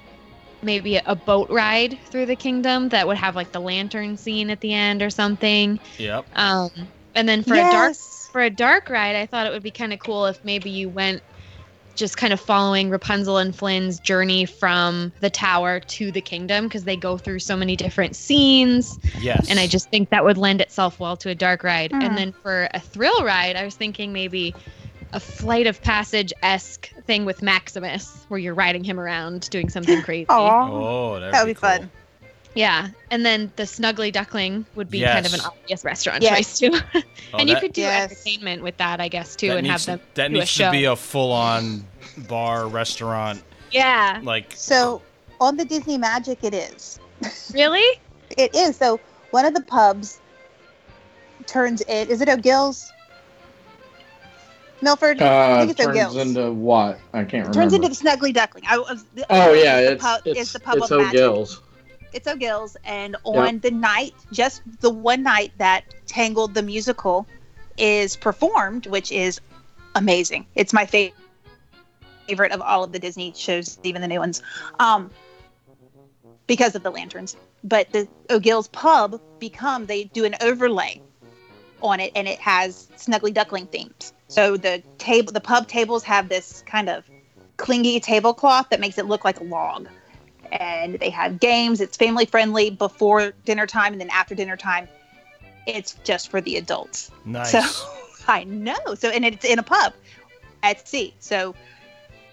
[0.63, 4.61] maybe a boat ride through the kingdom that would have like the lantern scene at
[4.61, 5.79] the end or something.
[5.99, 6.27] Yep.
[6.35, 6.71] Um,
[7.15, 7.97] and then for a dark
[8.33, 10.89] for a dark ride, I thought it would be kind of cool if maybe you
[10.89, 11.23] went
[11.95, 16.85] just kind of following Rapunzel and Flynn's journey from the tower to the kingdom because
[16.85, 18.99] they go through so many different scenes.
[19.21, 19.49] Yes.
[19.49, 21.91] And I just think that would lend itself well to a dark ride.
[21.93, 22.03] Mhm.
[22.03, 24.55] And then for a thrill ride, I was thinking maybe
[25.13, 30.03] a flight of passage esque thing with Maximus, where you're riding him around doing something
[30.03, 30.27] crazy.
[30.29, 30.69] Aw.
[30.71, 31.71] Oh, that'd That would be cool.
[31.71, 31.91] fun.
[32.55, 32.89] Yeah.
[33.11, 36.59] And then the Snuggly Duckling would be kind of an obvious restaurant Yes.
[36.59, 36.79] choice too.
[37.35, 38.13] Oh, and you could do Yes.
[38.13, 40.49] entertainment with that, I guess, too, that and needs, have them that do a needs
[40.51, 40.67] show.
[40.67, 41.85] to be a full-on
[42.29, 44.21] bar restaurant, yeah.
[44.23, 45.03] like So
[45.41, 47.01] on the Disney Magic, it is.
[47.55, 47.99] Really?
[48.37, 48.77] It is.
[48.77, 49.01] So
[49.33, 50.21] one of the pubs
[51.47, 52.09] turns it.
[52.09, 52.93] Is it O'Gill's?
[54.81, 55.21] Milford.
[55.23, 56.17] I Uh, think it's turns O'Gill's.
[56.17, 56.99] into what?
[57.13, 57.55] I can't remember.
[57.55, 58.65] turns into the Snuggly Duckling.
[58.69, 59.05] I was.
[59.31, 61.19] oh yeah, the it's pub, it's, is the pub it's of magic.
[62.15, 67.27] It's O'Gill's, and on the night, just the one night that Tangled the musical
[67.77, 69.41] is performed, which is
[69.97, 70.47] amazing.
[70.55, 71.11] It's my fa-
[72.29, 74.43] favorite of all of the Disney shows, even the new ones,
[74.79, 75.11] um,
[76.47, 77.37] because of the lanterns.
[77.65, 81.01] But the O'Gill's pub become they do an overlay
[81.83, 84.13] on it, and it has Snuggly Duckling themes.
[84.29, 87.05] So the table, the pub tables have this kind of
[87.57, 89.89] clingy tablecloth that makes it look like a log
[90.55, 91.81] and they have games.
[91.81, 94.89] It's family friendly before dinner time, and then after dinner time,
[95.67, 97.11] it's just for the adults.
[97.25, 97.51] nice.
[97.51, 97.63] So
[98.29, 98.95] I know.
[98.97, 99.93] So and it's in a pub
[100.63, 101.15] at sea.
[101.21, 101.55] So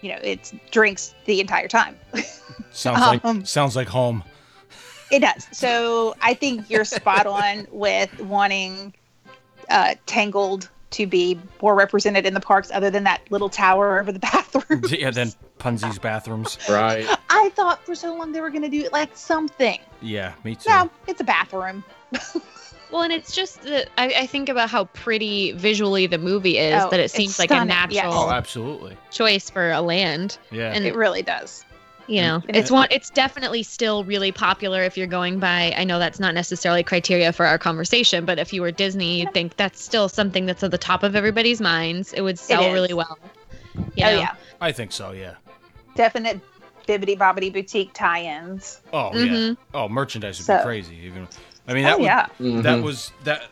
[0.00, 1.96] you know, it's drinks the entire time.
[2.72, 4.24] sounds like um, sounds like home.
[5.10, 5.46] It does.
[5.52, 8.94] So I think you're spot on with wanting
[9.68, 14.12] uh, Tangled to be more represented in the parks, other than that little tower over
[14.12, 14.82] the bathroom.
[14.88, 16.58] yeah, then Punzi's bathrooms.
[16.68, 17.06] Right.
[17.30, 19.78] I thought for so long they were going to do like something.
[20.00, 20.70] Yeah, me too.
[20.70, 21.84] No, it's a bathroom.
[22.90, 26.74] Well, and it's just that I, I think about how pretty visually the movie is
[26.82, 28.04] Oh, that it seems like a natural yes.
[28.14, 28.98] Oh, absolutely.
[29.10, 30.36] choice for a land.
[30.50, 30.72] Yeah.
[30.74, 31.64] And It really does.
[32.12, 32.88] You know, it's one.
[32.90, 35.72] It's definitely still really popular if you're going by.
[35.76, 39.32] I know that's not necessarily criteria for our conversation, but if you were Disney, you'd
[39.32, 42.12] think that's still something that's at the top of everybody's minds.
[42.12, 42.72] It would sell is.
[42.72, 43.18] really well.
[43.74, 45.12] You oh yeah, I think so.
[45.12, 45.34] Yeah.
[45.94, 46.40] definite
[46.86, 48.80] Bibbidi Bobbidi Boutique tie-ins.
[48.92, 49.32] Oh yeah.
[49.32, 49.56] Mhm.
[49.72, 50.96] Oh, merchandise would So- be crazy.
[51.04, 51.28] Even.
[51.68, 52.26] I mean, that oh would, yeah,
[52.62, 53.44] that was that.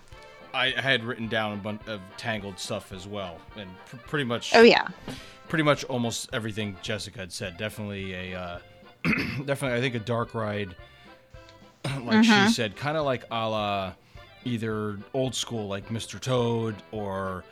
[0.52, 4.52] I had written down a bunch of tangled stuff as well, and pr- pretty much.
[4.54, 4.88] oh yeah.
[5.50, 7.58] Pretty much almost everything Jessica had said.
[7.58, 8.58] Definitely a, uh,
[9.44, 10.74] definitely I think a dark ride,
[11.84, 12.46] like Mhm.
[12.46, 13.92] she said, kind of like a la
[14.44, 16.18] either old school like Mr.
[16.18, 17.44] Toad or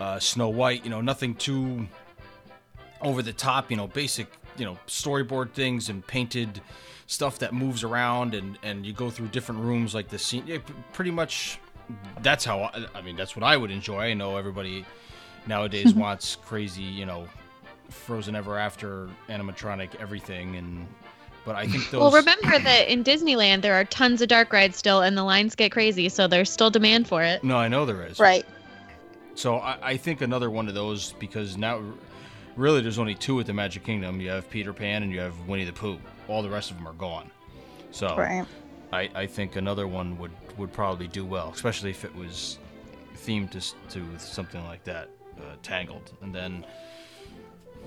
[0.00, 0.84] uh, Snow White.
[0.84, 1.86] You know, nothing too
[3.02, 3.70] over the top.
[3.70, 6.60] You know, basic you know storyboard things and painted
[7.06, 10.44] stuff that moves around and and you go through different rooms like the scene.
[10.46, 11.58] Yeah, p- pretty much
[12.22, 14.00] that's how I, I mean that's what I would enjoy.
[14.04, 14.84] I know everybody
[15.46, 17.26] nowadays wants crazy, you know,
[17.90, 20.86] Frozen Ever After animatronic everything, and
[21.44, 22.00] but I think those.
[22.00, 25.54] Well, remember that in Disneyland there are tons of dark rides still, and the lines
[25.54, 27.44] get crazy, so there's still demand for it.
[27.44, 28.18] No, I know there is.
[28.18, 28.44] Right.
[29.34, 31.82] So I, I think another one of those because now,
[32.56, 34.20] really, there's only two at the Magic Kingdom.
[34.20, 35.98] You have Peter Pan and you have Winnie the Pooh.
[36.28, 37.30] All the rest of them are gone.
[37.90, 38.46] So Right.
[38.92, 42.58] I, I think another one would, would probably do well, especially if it was
[43.16, 45.08] themed to, to something like that,
[45.64, 46.12] Tangled.
[46.22, 46.64] And then,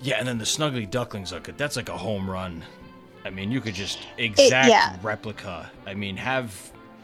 [0.02, 2.64] yeah, and then the Snuggly Ducklings, like that's like a home run.
[3.24, 4.98] I mean, you could just exact yeah.
[5.02, 5.72] replica.
[5.86, 6.54] I mean, have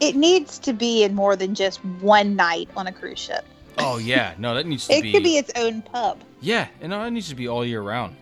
[0.00, 3.44] It needs to be in more than just one night on a cruise ship.
[3.78, 6.20] oh yeah, no, that needs to It be, It could be its own pub.
[6.40, 8.16] yeah, and no, that needs to be all year round.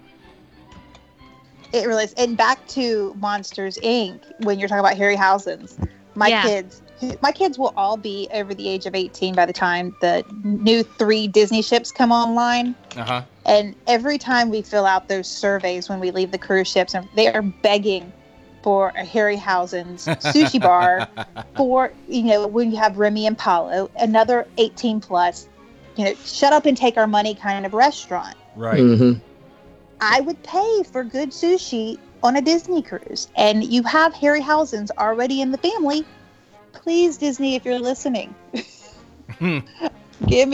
[1.72, 2.12] It really is.
[2.14, 4.20] And back to Monsters Inc.
[4.44, 5.78] When you're talking about Harryhausen's,
[6.14, 6.42] my Yeah.
[6.42, 6.82] kids,
[7.22, 10.82] my kids will all be over the age of 18 by the time the new
[10.82, 12.74] three Disney ships come online.
[12.96, 13.22] Uh huh.
[13.44, 17.08] And every time we fill out those surveys when we leave the cruise ships, and
[17.16, 18.12] they are begging
[18.62, 21.08] for a Harryhausen's sushi bar
[21.56, 25.48] for you know when you have Remy and Palo, another 18 plus,
[25.96, 28.36] you know, shut up and take our money kind of restaurant.
[28.56, 28.80] Right.
[28.80, 29.12] hmm
[30.00, 35.40] I would pay for good sushi on a Disney cruise, and you have Harryhausen's already
[35.40, 36.04] in the family.
[36.72, 39.62] Please, Disney, if you're listening, give me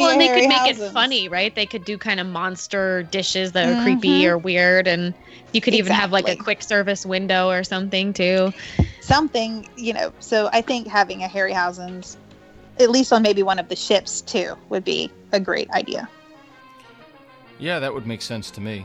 [0.02, 1.54] Well, and they could make it funny, right?
[1.54, 4.30] They could do kind of monster dishes that are creepy Mhm.
[4.30, 5.14] or weird, and
[5.52, 8.52] you could even have like a quick service window or something too.
[9.00, 10.12] something, you know.
[10.20, 12.18] So I think having a Harryhausen's,
[12.78, 16.08] at least on maybe one of the ships too, would be a great idea.
[17.58, 18.84] Yeah, that would make sense to me.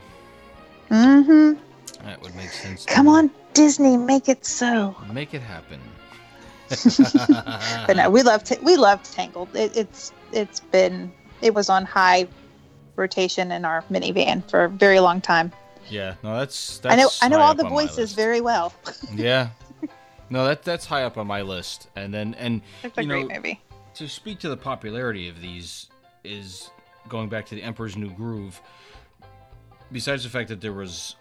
[0.89, 1.54] Mm-hmm.
[2.06, 2.86] That would make sense.
[2.86, 3.12] to Come me.
[3.12, 4.96] on, Disney, make it so.
[5.12, 5.80] make it happen.
[7.88, 9.56] But no, we love we love Tangled.
[9.56, 12.28] It, it's it's been it was on high
[12.96, 15.52] rotation in our minivan for a very long time.
[15.90, 18.74] yeah, no, that's, that's I know I know all the voices very well.
[19.16, 19.50] Yeah,
[20.30, 21.90] no, that that's high up on my list.
[21.96, 23.62] And then and It's a You great know, movie.
[23.96, 25.88] to speak to the popularity of these
[26.24, 26.70] is
[27.10, 28.62] going back to the Emperor's New Groove.
[29.92, 31.16] Besides the fact that there was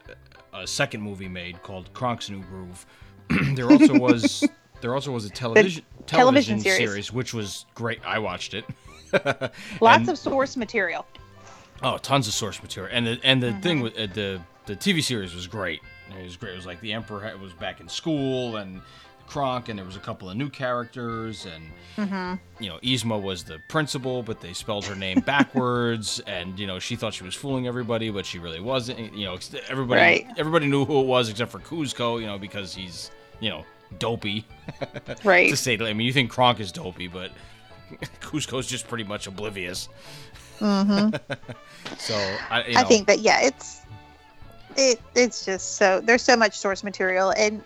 [0.55, 2.87] a second movie made called Kronk's New Groove,
[3.55, 4.45] there also was
[4.83, 6.79] there also was a television television television series.
[6.79, 7.13] series.
[7.13, 8.01] which was great.
[8.05, 8.65] I watched it.
[9.81, 11.07] Lots And- of source material.
[11.83, 13.61] Oh, tons of source material, and the and the Mm-hmm.
[13.61, 15.81] thing with uh, the the TV series was great.
[16.17, 16.53] It was great.
[16.53, 18.81] It was like the Emperor was back in school, and
[19.27, 21.65] Kronk, and there was a couple of new characters, and
[21.97, 22.63] Mm-hmm.
[22.63, 26.79] you know, Yzma was the principal, but they spelled her name backwards, and you know,
[26.79, 29.13] she thought she was fooling everybody, but she really wasn't.
[29.15, 30.27] You know, everybody Right.
[30.39, 33.65] everybody knew who it was except for Kuzco, you know, because he's you know
[33.99, 34.45] dopey
[35.25, 35.51] Right.
[35.51, 35.75] to say.
[35.79, 37.31] I mean, you think Kronk is dopey, but
[38.21, 39.89] Kuzco's just pretty much oblivious.
[40.61, 41.17] Mm-hmm.
[41.99, 42.15] So
[42.51, 43.83] I, you I think that yeah, it's
[44.77, 47.63] it it's just so there's so much source material and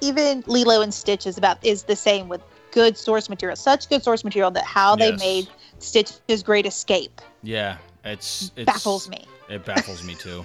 [0.00, 2.40] even Lilo and Stitch is about is the same with
[2.72, 3.56] good source material.
[3.56, 9.08] Such good source material that how they made Stitch's Great Escape Yeah, it's, it's baffles
[9.08, 9.26] me.
[9.50, 10.44] It baffles me too.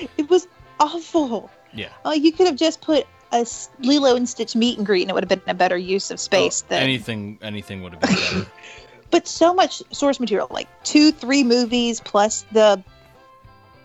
[0.00, 0.48] It, It was
[0.80, 1.50] awful.
[1.74, 1.88] yeah.
[2.04, 3.44] Oh, you could have just put a
[3.80, 6.18] Lilo and Stitch meet and greet, and it would have been a better use of
[6.20, 6.82] space Oh, than.
[6.82, 7.38] anything.
[7.42, 8.46] Anything would have been better.
[9.10, 12.82] But so much source material, like two, three movies plus the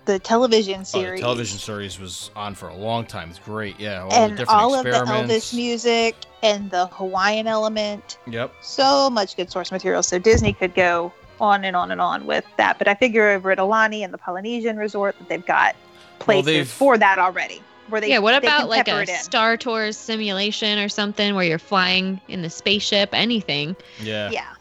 [0.06, 1.20] the television Oh, series.
[1.20, 3.30] the television series was on for a long time.
[3.30, 3.80] It's great.
[3.80, 4.92] Yeah, all the and different all of the.
[4.92, 8.18] Elvis music and the Hawaiian element.
[8.26, 8.54] Yep.
[8.62, 10.02] So much good source material.
[10.02, 12.80] So Disney could go on and on and on with that.
[12.80, 15.76] But I figure over at Aulani and the Polynesian Resort that they've got
[16.18, 17.62] places they've- for that already.
[17.90, 19.06] Where they yeah, what they can about like a.
[19.08, 23.10] Star Tours simulation or something where you're flying in the spaceship?
[23.14, 23.76] Anything?
[24.02, 24.30] Yeah.
[24.32, 24.54] Yeah,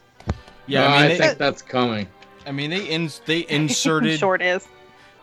[0.67, 0.81] Yeah.
[0.81, 2.09] No, I mean, I they, think that's coming.
[2.47, 4.67] I mean, they in, they inserted sure it is.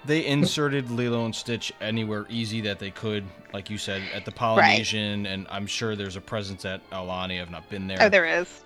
[0.05, 4.31] they inserted Lilo and Stitch anywhere easy that they could, like you said, at the
[4.31, 7.41] Polynesian, and I'm sure there's a presence at Aulani.
[7.41, 7.97] I've not been there.
[8.01, 8.61] Oh, there is.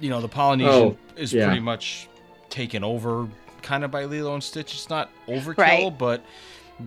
[0.00, 1.46] you know, the Polynesian Oh, is yeah.
[1.46, 2.08] pretty much
[2.48, 3.28] taken over,
[3.62, 4.74] kind of by Lilo and Stitch.
[4.74, 5.98] It's not overkill, Right.
[5.98, 6.28] but th-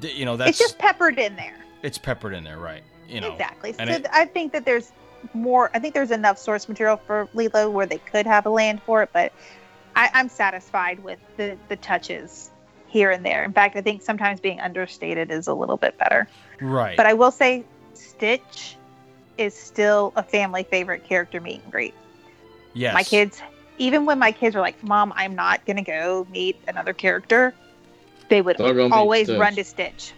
[0.01, 1.57] you know that's it's just peppered in there.
[1.81, 2.83] it's peppered in there, right?
[3.07, 3.73] You know, exactly.
[3.73, 4.91] So it- I think that there's
[5.33, 5.69] more.
[5.73, 9.03] I think there's enough source material for Lilo where they could have a land for
[9.03, 9.31] it, but
[9.95, 12.49] I, I'm satisfied with the the touches
[12.87, 13.43] here and there.
[13.43, 16.27] In fact, I think sometimes being understated is a little bit better.
[16.61, 16.95] right?
[16.97, 18.75] But I will say, Stitch
[19.37, 21.93] is still a family favorite character meet and greet.
[22.73, 23.41] yes, My kids,
[23.79, 27.53] even when my kids were like, "Mom, I'm not gonna go meet another character,"
[28.29, 29.39] they would They'll go meet always Stitch.
[29.39, 30.13] run to Stitch.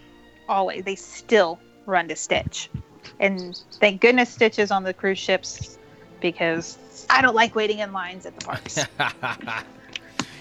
[0.47, 2.69] Always, they still run to Stitch.
[3.19, 5.77] And thank goodness Stitch is on the cruise ships
[6.21, 6.77] because
[7.09, 8.77] I don't like waiting in lines at the parks,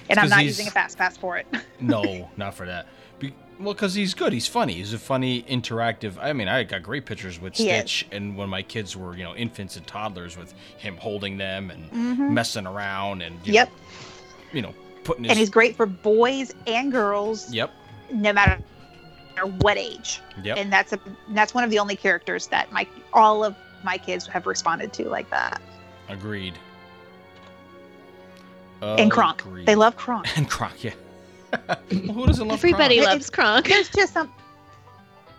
[0.09, 1.46] and I'm not he's- using a fast pass for it.
[1.81, 2.87] no, not for that.
[3.18, 4.33] Be- well, because he's good.
[4.33, 4.74] He's funny.
[4.74, 6.14] He's a funny, interactive.
[6.20, 7.90] I mean, I got great pictures with He is.
[7.90, 11.70] Stitch, and when my kids were, you know, infants and toddlers, with him holding them
[11.70, 12.31] and Mhm.
[12.31, 13.74] messing around, and you Yep, know,
[14.53, 14.74] you know,
[15.05, 15.31] putting his.
[15.31, 17.71] and he's great for boys and girls, Yep.
[18.12, 18.59] no matter
[19.61, 20.21] what age.
[20.43, 20.57] Yep.
[20.59, 20.99] And that's a
[21.31, 25.09] that's one of the only characters that my all of my kids have responded to
[25.09, 25.61] like that.
[26.09, 26.55] Agreed.
[28.83, 29.67] And Kronk, Agreed.
[29.67, 30.27] they love Kronk.
[30.37, 30.85] and Kronk.
[30.85, 30.93] Yeah.
[31.67, 33.09] well, who doesn't love Everybody Kronk?
[33.09, 33.69] It- loves Kronk.
[33.69, 34.31] There's just some.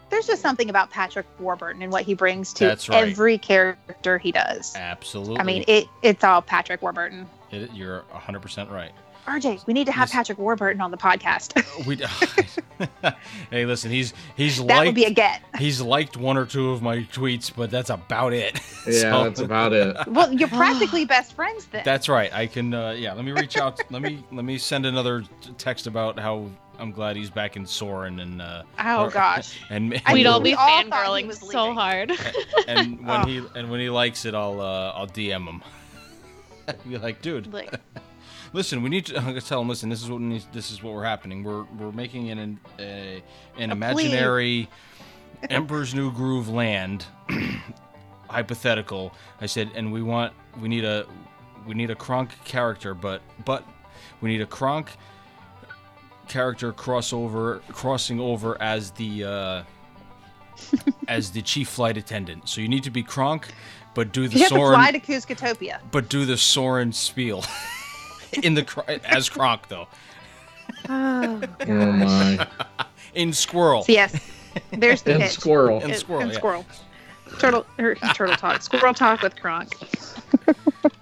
[0.09, 2.89] There's just something about Patrick Warburton and what he brings to right.
[2.91, 4.75] every character he does.
[4.75, 5.39] Absolutely.
[5.39, 7.27] I mean, it it's all Patrick Warburton.
[7.51, 8.91] It- you're 100 percent right.
[9.25, 11.55] RJ, we need to have He's- Patrick Warburton on the podcast.
[11.87, 11.95] We.
[13.51, 13.89] hey, listen.
[13.91, 15.41] He's he's that liked would be a get.
[15.57, 18.59] he's liked one or two of my tweets, but that's about it.
[18.87, 19.97] Yeah, So- that's about it.
[20.07, 21.81] Well, you're practically best friends then.
[21.83, 22.31] That's right.
[22.33, 22.71] I can.
[22.73, 23.13] Uh, yeah.
[23.13, 23.81] Let me reach out.
[23.89, 25.23] let me let me send another
[25.57, 28.41] text about how I'm glad he's back in Soarin' and.
[28.43, 29.59] Uh, oh or- gosh.
[29.71, 31.75] And, and We'd mean, all be all thought fangirling was so leaving.
[31.75, 32.11] hard.
[32.67, 33.25] and when Oh.
[33.25, 35.63] he and when he likes it, I'll uh, I'll DM him.
[36.87, 37.73] Be like, dude, Like,
[38.55, 39.17] listen, we need to.
[39.19, 41.43] I'm tell them, listen, this is what needs, this is what we're happening.
[41.43, 43.21] We're we're making an a,
[43.57, 44.69] an imaginary
[45.49, 47.05] Emperor's New Groove land,
[48.29, 49.13] hypothetical.
[49.41, 51.05] I said, and we want we need a
[51.67, 53.63] we need a Kronk character, but but
[54.21, 54.89] we need a Kronk
[56.27, 59.63] character crossover crossing over as the uh,
[61.07, 62.49] as the chief flight attendant.
[62.49, 63.49] So you need to be Kronk,
[63.93, 64.99] but do the you have to Soarin' fly to
[65.91, 67.43] but do the Soarin' spiel
[68.33, 69.87] in the Kr- as Kronk though
[70.89, 72.47] Oh, Oh my.
[73.15, 73.83] in Squirrel.
[73.83, 74.19] So yes,
[74.71, 75.31] there's the And pitch.
[75.33, 75.81] squirrel.
[75.81, 76.37] And It- squirrel, and yeah.
[76.37, 76.65] squirrel.
[77.39, 78.61] Turtle, or turtle talk.
[78.61, 79.73] Squirrel talk with Kronk.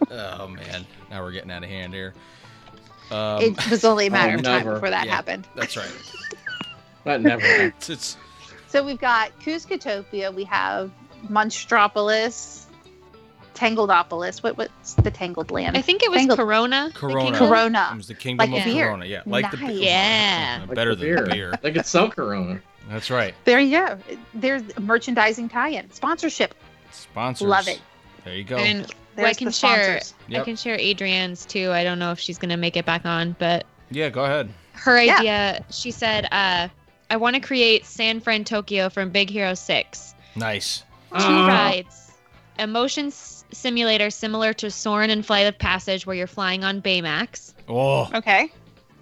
[0.09, 2.13] Oh man, now we're getting out of hand here.
[3.11, 4.73] Um, it was only a matter Oh, of time never.
[4.75, 5.11] before that yeah.
[5.15, 5.47] happened.
[5.55, 5.91] that's right.
[7.03, 7.73] That never happened.
[7.77, 8.17] It's, it's
[8.69, 10.33] So we've got Kuzcotopia.
[10.33, 10.89] We have
[11.29, 12.65] Monstropolis,
[13.53, 14.41] Tangledopolis.
[14.43, 15.77] What what's the Tangled Land?
[15.77, 16.89] I think it was Tangled- Corona.
[16.93, 17.29] the Corona.
[17.29, 17.93] It Corona.
[17.95, 18.87] was the kingdom Like of the beer.
[18.87, 19.05] Corona.
[19.05, 19.75] Yeah, like the Nice.
[19.77, 20.59] Yeah.
[20.63, 21.53] Uh, Like better the than the beer.
[21.61, 22.59] They could sell Corona.
[22.89, 23.33] That's right.
[23.45, 23.97] There you go.
[24.33, 26.53] There's merchandising tie-in, sponsorship.
[26.91, 27.47] Sponsors.
[27.47, 27.79] Love it.
[28.25, 28.57] There you go.
[28.57, 28.85] And
[29.15, 30.01] There's I can share.
[30.01, 30.13] sponsors.
[30.35, 31.71] I can share Adrianne's too.
[31.71, 34.49] I don't know if she's gonna make it back on, but yeah, go ahead.
[34.73, 35.17] her Yeah.
[35.19, 35.65] idea.
[35.71, 36.67] She said, uh,
[37.09, 40.15] "I want to create San Fransokyo from Big Hero Six.
[40.35, 40.83] Nice.
[41.11, 42.11] Two Uh, rides,
[42.57, 46.81] a motion s- simulator similar to Soarin' and Flight of Passage, where you're flying on
[46.81, 48.51] Baymax." Oh, Okay.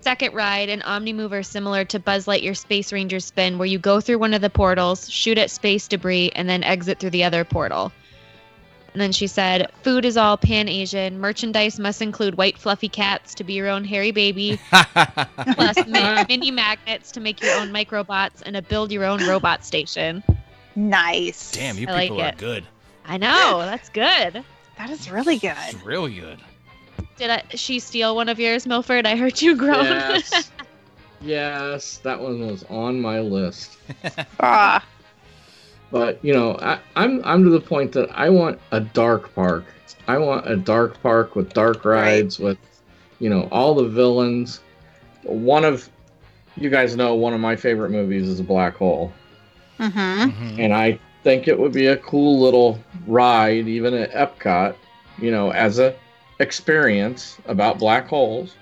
[0.01, 4.17] Second ride, an Omnimover similar to Buzz Lightyear Space Ranger spin, where you go through
[4.17, 7.91] one of the portals, shoot at space debris, and then exit through the other portal.
[8.93, 11.19] And then she said, Food is all pan Asian.
[11.19, 16.49] Merchandise must include white fluffy cats to be your own hairy baby, plus mi- mini
[16.49, 20.23] magnets to make your own microbots, and a build your own robot station.
[20.75, 21.51] Nice.
[21.51, 22.37] damn, you I like people are it.
[22.37, 22.65] good.
[23.05, 24.43] I know, that's good.
[24.77, 25.55] That is really good.
[25.57, 26.39] It's really good.
[27.17, 29.05] Did I, she steal one of yours, Milford?
[29.05, 29.85] I heard you groan.
[29.85, 30.51] Yes.
[31.21, 33.77] yes, that one was on my list.
[34.39, 34.83] Ah,
[35.91, 39.65] But you know, I, I'm I'm to the point that I want a dark park.
[40.07, 42.57] I want a dark park with dark rides with,
[43.19, 44.61] you know, all the villains.
[45.23, 45.89] One of
[46.55, 49.11] you guys know one of my favorite movies is a black hole,
[49.79, 50.29] mm-hmm.
[50.29, 50.59] Mhm.
[50.59, 54.75] and I think it would be a cool little ride, even at Epcot,
[55.19, 55.95] you know, as a
[56.39, 58.55] experience about black holes.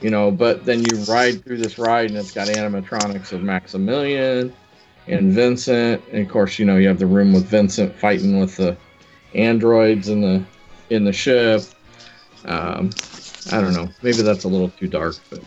[0.00, 4.52] You know, but then you ride through this ride and it's got animatronics of Maximilian
[5.06, 8.56] and Vincent, and of course, you know, you have the room with Vincent fighting with
[8.56, 8.76] the
[9.34, 10.44] androids in the
[10.90, 11.62] in the ship.
[12.44, 12.90] Um,
[13.52, 13.88] I don't know.
[14.02, 15.42] Maybe that's a little too dark, but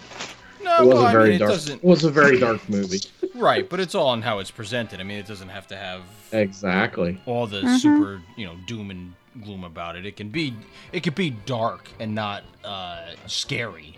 [0.68, 1.52] No, it was well, a I very mean, dark.
[1.52, 1.76] doesn't.
[1.78, 3.00] It was a very dark movie.
[3.36, 5.00] Right, but it's all on how it's presented.
[5.00, 6.02] I mean, it doesn't have to have
[6.32, 7.22] Exactly.
[7.28, 7.78] all the Mhm.
[7.80, 10.08] super, you know, doom and gloom about it.
[10.08, 10.56] It can be,
[10.92, 13.96] it can be dark and not uh, scary.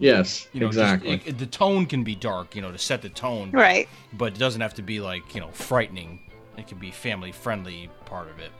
[0.00, 0.48] Yes.
[0.52, 1.22] You know, just- exactly.
[1.24, 3.88] it- the tone can be dark, you know, to set the tone, Right.
[4.14, 6.18] but it doesn't have to be like you know frightening.
[6.58, 8.50] It can be family friendly part of it.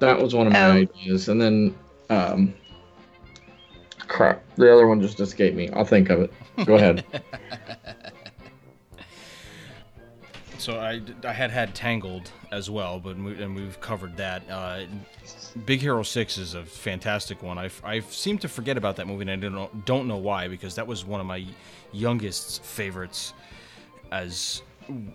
[0.00, 0.72] that was one of my Oh.
[0.72, 1.74] ideas, and then
[2.10, 2.52] um,
[4.08, 5.68] crap, the other one just escaped me.
[5.70, 6.32] I'll think of it.
[6.64, 7.04] Go ahead.
[10.66, 14.42] So I, I had had Tangled as well, but we, and we've covered that.
[14.50, 14.80] Uh,
[15.64, 17.56] Big Hero Six is a fantastic one.
[17.56, 20.48] I I seem to forget about that movie, and I don't know, don't know why
[20.48, 21.46] because that was one of my
[21.92, 23.32] youngest favorites
[24.10, 24.62] as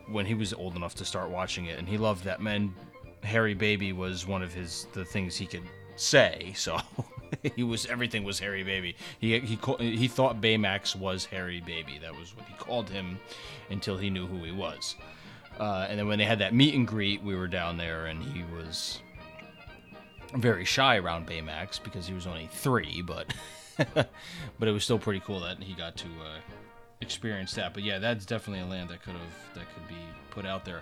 [0.07, 2.39] when he was old enough to start watching it, and he loved that.
[2.41, 2.73] Man,
[3.23, 5.67] Hairy Baby was one of his the things he could
[5.97, 6.53] say.
[6.55, 6.79] So
[7.55, 8.95] he was everything was Hairy Baby.
[9.19, 11.99] He he he thought Baymax was Hairy Baby.
[12.01, 13.19] That was what he called him
[13.69, 14.95] until he knew who he was.
[15.59, 18.23] Uh, and then when they had that meet and greet, we were down there, and
[18.23, 18.99] he was
[20.35, 23.33] very shy around Baymax because he was only three, but
[23.93, 26.39] but it was still pretty cool that he got to uh,
[27.01, 27.73] experience that.
[27.73, 30.81] But yeah, that's definitely a land that could have that could be put out there.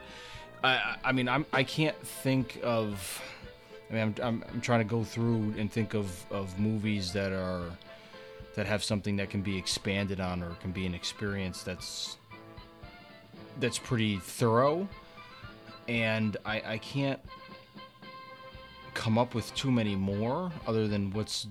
[0.63, 3.21] I- I mean, I'm I can't think of.
[3.89, 7.31] I mean, I'm, I'm, I'm trying to go through and think of, of movies that
[7.31, 7.63] are
[8.55, 12.17] that have something that can be expanded on or can be an experience that's
[13.59, 14.87] that's pretty thorough.
[15.87, 17.19] And I, I can't
[18.93, 21.47] come up with too many more other than what's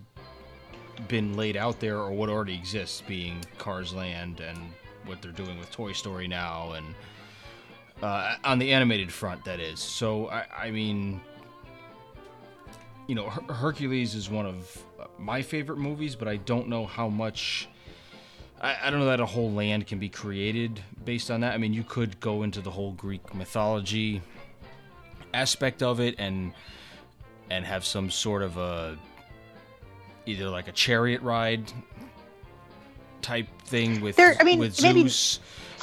[1.09, 4.59] been laid out there or what already exists, being Cars Land and
[5.07, 6.95] what they're doing with Toy Story now, and
[8.03, 9.81] uh, on the animated front, that is.
[9.81, 11.21] So I, I mean,
[13.09, 14.85] you know, Her- Hercules is one of
[15.19, 17.69] my favorite movies, but I don't know how much.
[18.61, 21.55] I, I don't know that a whole land can be created based on that.
[21.55, 24.23] I mean, you could go into the whole Greek mythology
[25.35, 26.53] aspect of it and
[27.51, 28.97] and have some sort of a
[30.27, 31.73] either like a chariot ride
[33.23, 35.41] type thing with There- I mean, with maybe- Zeus,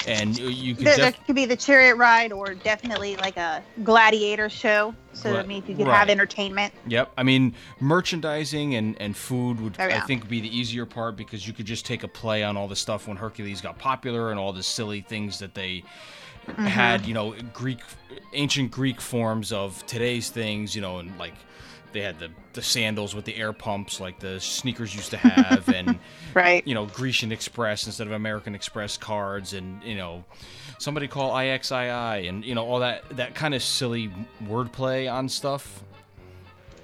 [0.07, 4.49] and you- could There, there could be the chariot ride, or definitely like a gladiator
[4.49, 4.93] show.
[5.13, 5.97] So I mean, if you could right.
[5.97, 6.73] have entertainment.
[6.87, 7.11] Yep.
[7.17, 9.83] I mean, merchandising and, and food would, Oh.
[9.85, 12.67] I think, be the easier part because you could just take a play on all
[12.67, 15.83] the stuff when Hercules got popular and all the silly things that they
[16.47, 16.65] Mm-hmm.
[16.67, 17.79] had, you know, Greek,
[18.33, 21.33] ancient Greek forms of today's things, you know, and like
[21.95, 25.67] they had the, the sandals with the air pumps like the sneakers used to have
[25.69, 25.97] and,
[26.35, 26.65] Right.
[26.67, 30.23] you know, Grecian Express instead of American Express cards and, you know,
[30.77, 34.11] somebody call IXII and, you know, all that, that kind of silly
[34.43, 35.81] wordplay on stuff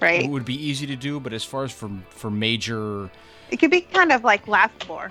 [0.00, 0.24] Right.
[0.24, 3.08] it would be easy to do, but as far as for for major,
[3.52, 5.02] It could be kind of like laughable.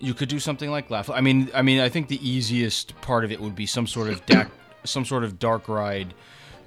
[0.00, 1.08] you could do something like laugh.
[1.08, 4.08] I mean, I mean, I think the easiest part of it would be some sort
[4.08, 4.48] of dark,
[4.84, 6.14] some sort of dark ride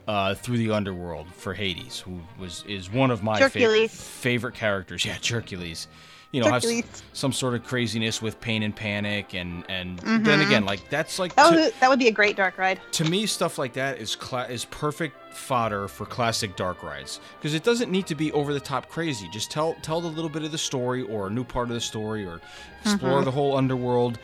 [0.08, 3.60] uh, through the underworld for Hades, who was is one of my fa-
[3.91, 5.06] favorite characters.
[5.06, 5.88] Yeah, Hercules.
[6.34, 10.39] You know, have s- some sort of craziness with pain and panic, and and then
[10.39, 12.80] again, like that's like That to- that would be a great dark ride.
[12.93, 17.54] to me, stuff like that is cla- is perfect fodder for classic dark rides because
[17.54, 19.28] it doesn't need to be over the top crazy.
[19.34, 21.82] Just tell tell the little bit of the story or a new part of the
[21.82, 22.39] story or
[22.86, 24.18] explore the whole underworld.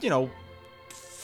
[0.00, 0.30] You know,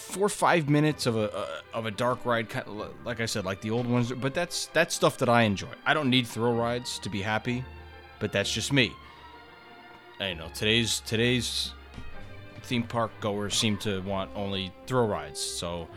[0.06, 3.26] four or five minutes of a, a of a dark ride, kind of, like I
[3.26, 4.12] said, like the old ones.
[4.12, 5.68] But that's that's stuff that I enjoy.
[5.84, 7.64] I don't need thrill rides to be happy,
[8.20, 8.92] but that's just me.
[10.20, 11.72] I know today's today's
[12.62, 15.40] theme park goers seem to want only thrill rides.
[15.40, 15.88] So,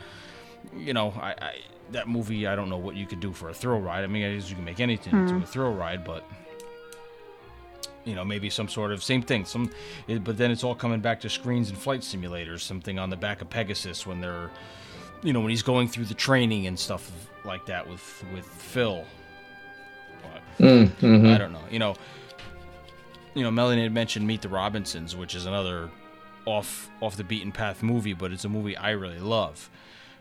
[0.76, 1.55] you know, I, I
[1.91, 4.03] that movie, I don't know what you could do for a thrill ride.
[4.03, 5.43] I mean, I guess you can make anything into hmm.
[5.43, 6.24] a thrill ride, but
[8.06, 9.45] you know, maybe some sort of same thing.
[9.45, 9.70] Some,
[10.24, 12.62] but then it's all coming back to screens and flight simulators.
[12.62, 14.50] Something on the back of Pegasus when they're,
[15.24, 17.12] you know, when he's going through the training and stuff
[17.45, 19.06] like that with with Phil.
[20.22, 21.34] But, Mm, mhm.
[21.34, 21.64] I don't know.
[21.72, 21.95] You know,
[23.34, 25.89] you know, Melanie had mentioned Meet the Robinsons, which is another
[26.45, 29.70] off off the beaten path movie, but it's a movie I really love.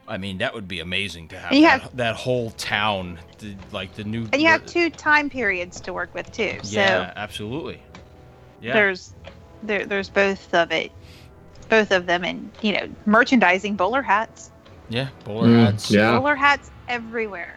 [0.08, 3.18] I mean, that would be amazing to have, And you that, have- that whole town,
[3.38, 4.26] the, like the new.
[4.32, 6.58] And you have two time periods to work with too.
[6.64, 7.82] Yeah, absolutely.
[8.60, 9.14] Yeah, there's
[9.62, 10.90] there, there's both of it,
[11.68, 14.50] both of them, and you know, merchandising bowler hats,
[14.88, 16.18] yeah, bowler Mm, hats, yeah.
[16.18, 17.54] bowler hats everywhere,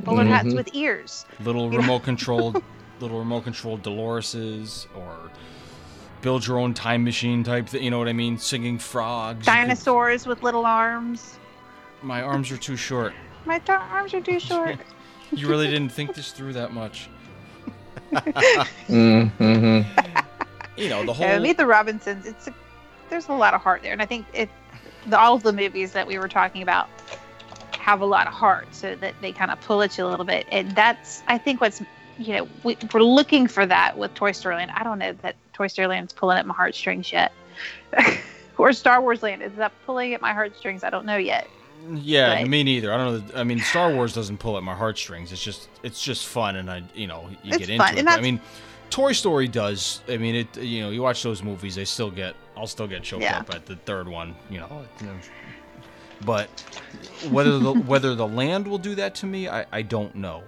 [0.00, 0.56] bowler hats Mhm.
[0.56, 1.24] with ears.
[1.44, 2.62] little remote controlled,
[3.00, 5.30] little remote controlled Dorises or
[6.20, 7.68] build your own time machine type.
[7.68, 8.36] Thing, you know what I mean?
[8.38, 9.38] Singing frogs.
[9.46, 11.38] you could- Dinosaurs with little arms.
[12.02, 13.12] My arms are too short.
[13.44, 14.78] My th- arms are too short.
[15.34, 17.08] You really didn't think this through that much.
[18.12, 19.86] Mm, mhm.
[20.76, 21.26] You know the whole.
[21.26, 22.26] Uh, Meet the Robinsons.
[22.26, 22.54] It's a,
[23.08, 24.50] there's a lot of heart there, and I think it
[25.06, 26.88] the, all of the movies that we were talking about
[27.78, 30.26] have a lot of heart, so that they kind of pull at you a little
[30.26, 31.80] bit, and that's I think what's
[32.18, 34.70] you know we, we're looking for that with Toy Story Land.
[34.72, 37.32] I don't know that Toy Story Land's pulling at my heartstrings yet,
[38.58, 40.84] or Star Wars Land is that pulling at my heartstrings?
[40.84, 41.48] I don't know yet.
[41.94, 42.92] Yeah, But- me neither.
[42.92, 43.40] I don't know.
[43.40, 45.32] I mean, Star Wars doesn't pull at my heartstrings.
[45.32, 48.06] It's just, it's just fun, and I, you know, you It's get into fun, it.
[48.08, 48.40] I mean,
[48.90, 50.02] Toy Story does.
[50.08, 50.56] I mean, it.
[50.58, 52.34] You know, you watch those movies, they still get.
[52.56, 53.38] I'll still get choked Yeah.
[53.40, 54.36] up at the third one.
[54.50, 54.84] You know,
[56.24, 56.48] but
[57.30, 60.42] whether the whether the land will do that to me, I, I don't know.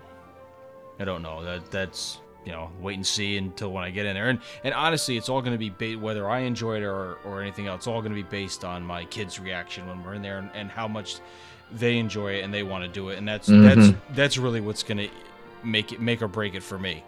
[1.01, 1.43] I don't know.
[1.43, 4.29] That that's you know, wait and see until when I get in there.
[4.29, 7.41] And and honestly, it's all going to be ba- whether I enjoy it or or
[7.43, 7.79] anything else.
[7.81, 10.51] It's all going to be based on my kids' reaction when we're in there and,
[10.55, 11.17] and how much
[11.73, 13.19] they enjoy it and they want to do it.
[13.19, 13.63] And that's Mhm.
[13.63, 15.09] that's that's really what's going to
[15.63, 17.03] make it make or break it for me.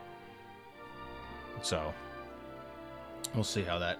[1.63, 1.93] So
[3.35, 3.99] we'll see how that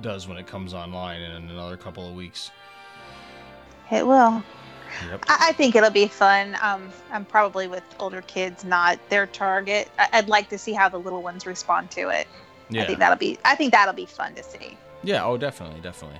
[0.00, 2.50] does when it comes online in another couple of weeks.
[3.90, 4.42] It will.
[5.10, 5.24] Yep.
[5.28, 6.56] I, I think it'll be fun.
[6.62, 9.90] Um, I'm probably with older kids, not their target.
[9.98, 12.26] I, I'd like to see how the little ones respond to it.
[12.82, 13.38] I think that'll be.
[13.44, 14.76] I think that'll be fun to see.
[15.02, 15.24] Yeah.
[15.24, 16.18] Oh, definitely, definitely.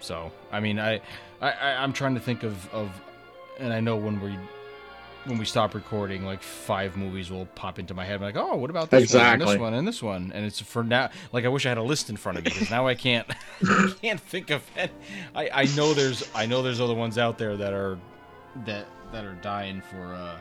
[0.00, 1.00] So, I mean, I,
[1.40, 2.90] I, I- I'm trying to think of, of,
[3.58, 4.38] and I know when we,
[5.26, 8.16] when we stop recording, like five movies will pop into my head.
[8.16, 10.60] I'm like, oh, what about this one, and this one, and this one, and it's
[10.60, 11.10] for now.
[11.32, 13.26] Like, I wish I had a list in front of me because now I can't,
[13.62, 14.90] I can't think of it.
[15.34, 17.98] I, I know there's, I know there's other ones out there that are,
[18.64, 20.36] that that are dying for uh,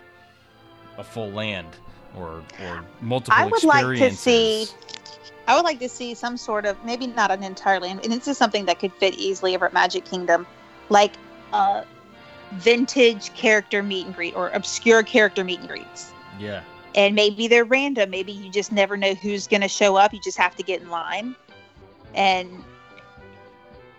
[0.98, 1.68] a full land
[2.16, 4.68] or or multiple I would like to see.
[5.48, 8.28] I would like to see some sort of maybe not an entire land, and this
[8.28, 10.48] is something that could fit easily over at Magic Kingdom,
[10.90, 11.14] like
[11.54, 11.86] a
[12.56, 16.12] vintage character meet and greet or obscure character meet and greets.
[16.40, 16.62] Yeah.
[16.96, 18.10] And maybe they're random.
[18.10, 20.14] Maybe you just never know who's going to show up.
[20.14, 21.36] You just have to get in line.
[22.14, 22.64] And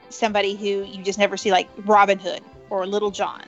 [0.08, 3.42] somebody who you just never see, like Robin Hood or Little John,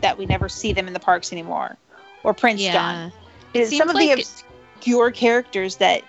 [0.00, 1.76] that we never see them in the parks anymore,
[2.24, 3.12] or Prince John.
[3.54, 3.60] Yeah.
[3.60, 4.42] It's seems some of like the it-
[4.78, 6.02] obscure characters that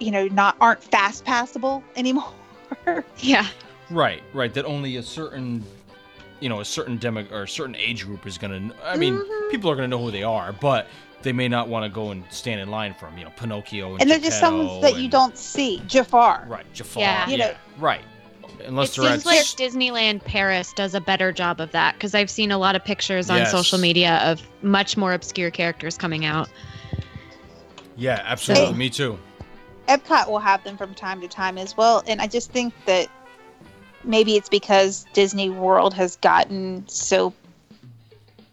[0.00, 2.32] you know not aren't fast passable anymore.
[3.18, 3.46] Yeah.
[3.90, 4.52] Right, right.
[4.54, 5.64] That only a certain,
[6.42, 8.72] you know, a certain demo or a certain age group is gonna.
[8.84, 9.50] I mean, Mhm.
[9.50, 10.88] people are gonna know who they are, but
[11.22, 13.16] they may not want to go and stand in line for them.
[13.16, 15.80] You know, Pinocchio and, and they're just some Geppetto that you don't see.
[15.86, 16.44] Jafar.
[16.48, 17.00] Right, Jafar.
[17.02, 17.24] Yeah.
[17.26, 18.00] Yeah, You know- right.
[18.66, 22.14] Unless it they're at seems like Disneyland Paris does a better job of that because
[22.14, 23.50] I've seen a lot of pictures on Yes.
[23.52, 26.48] social media of much more obscure characters coming out.
[27.96, 28.66] yeah, absolutely.
[28.66, 29.18] So- Me too.
[29.88, 32.02] Epcot will have them from time to time as well.
[32.06, 33.08] And I just think that
[34.04, 37.32] maybe it's because Disney World has gotten so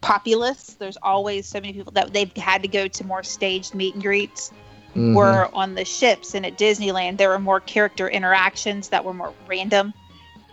[0.01, 0.75] populous.
[0.79, 4.03] There's always so many people that they've had to go to more staged meet and
[4.03, 4.51] greets.
[4.95, 5.13] Mhm.
[5.13, 9.33] Were on the ships and at Disneyland, there were more character interactions that were more
[9.47, 9.93] random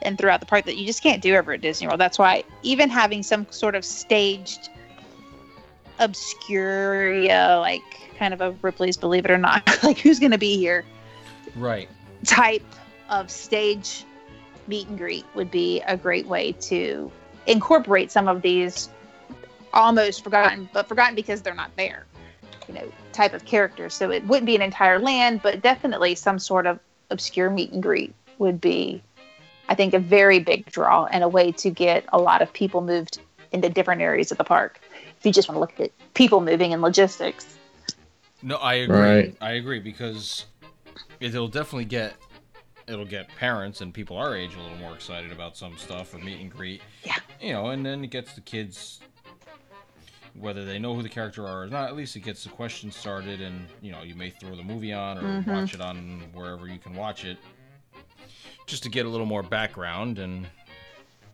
[0.03, 1.99] and throughout the park that you just can't do over at Disney World.
[2.01, 4.69] That's why even having some sort of staged
[5.99, 7.83] obscuria, like
[8.19, 10.85] kind of a Ripley's Believe It or Not, like who's going to be here
[11.55, 11.89] Right.
[12.25, 12.63] type
[13.09, 14.05] of stage
[14.69, 17.11] meet and greet would be a great way to
[17.47, 18.89] incorporate some of these
[19.73, 22.07] almost forgotten, but forgotten because they're not there,
[22.69, 23.95] you know, type of characters.
[23.95, 27.83] So it wouldn't be an entire land, but definitely some sort of obscure meet and
[27.83, 29.03] greet would be,
[29.69, 32.81] I think, a very big draw and a way to get a lot of people
[32.81, 33.21] moved
[33.53, 34.81] into different areas of the park.
[35.19, 37.57] If you just want to look at people moving and logistics.
[38.43, 38.99] No, I agree.
[38.99, 39.37] Right.
[39.41, 40.47] I agree because
[41.21, 42.15] it'll definitely get
[42.89, 46.19] it'll get parents and people our age a little more excited about some stuff or
[46.19, 46.81] meet and greet.
[47.05, 47.17] Yeah.
[47.41, 49.01] You know, and then it gets the kids
[50.39, 52.91] whether they know who the character are or not, at least it gets the question
[52.91, 55.47] started and you know, you may throw the movie on or Mhm.
[55.47, 57.39] watch it on wherever you can watch it.
[58.67, 60.47] Just to get a little more background and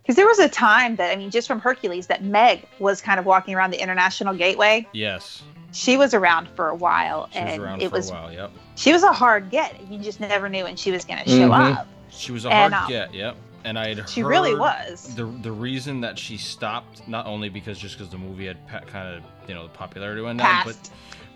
[0.02, 3.18] Because there was a time that, I mean, just from Hercules, that Meg was kind
[3.20, 4.86] of walking around the International Gateway.
[4.92, 5.42] yes,
[5.72, 8.50] She was around for a while, she and around it for was a while, yep.
[8.76, 9.74] she was a hard get.
[9.90, 11.76] You just never knew when she was going to show Mhm.
[11.76, 11.86] up.
[12.10, 13.36] She was a And, hard um, get, yep.
[13.64, 15.14] And I had She really was.
[15.14, 18.80] the the reason that she stopped not only because just because the movie had pa-
[18.80, 20.90] kind of you know the popularity went down, but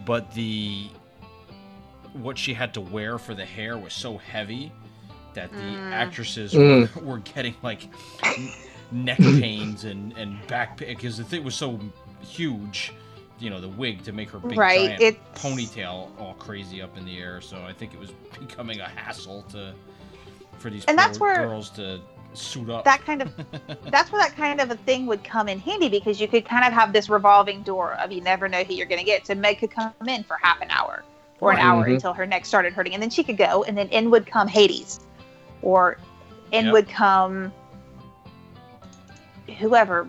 [0.04, 0.88] but the
[2.12, 4.72] what she had to wear for the hair was so heavy
[5.34, 5.92] that the Mm.
[5.92, 6.94] actresses Mm.
[6.96, 7.88] were, were getting like
[8.90, 11.78] neck pains and and back pain because the thing was so
[12.22, 12.92] huge.
[13.38, 16.96] You know the wig to make her big Right, giant it's- ponytail all crazy up
[16.96, 17.40] in the air.
[17.40, 18.10] So I think it was
[18.40, 19.74] becoming a hassle to
[20.58, 22.00] for these And poor that's where girls to
[22.32, 22.84] suit up.
[22.84, 23.30] that kind of
[23.90, 26.64] that's where that kind of a thing would come in handy because you could kind
[26.66, 29.26] of have this revolving door of you never know who you're going to get.
[29.26, 31.02] So Meg could come in for half an hour
[31.40, 31.64] or an Right.
[31.64, 31.94] hour mm-hmm.
[31.94, 34.48] until her neck started hurting, and then she could go, and then in would come
[34.48, 35.00] Hades,
[35.60, 35.98] or
[36.52, 36.72] in Yep.
[36.72, 37.52] would come
[39.58, 40.08] whoever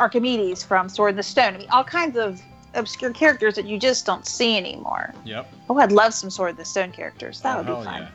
[0.00, 1.54] Archimedes from Sword in the Stone.
[1.54, 2.40] I mean, all kinds of
[2.74, 5.12] obscure characters that you just don't see anymore.
[5.24, 5.52] Yep.
[5.70, 7.40] Oh, I'd love some Sword in the Stone characters.
[7.42, 8.02] That Oh, would be fun.
[8.02, 8.08] yeah.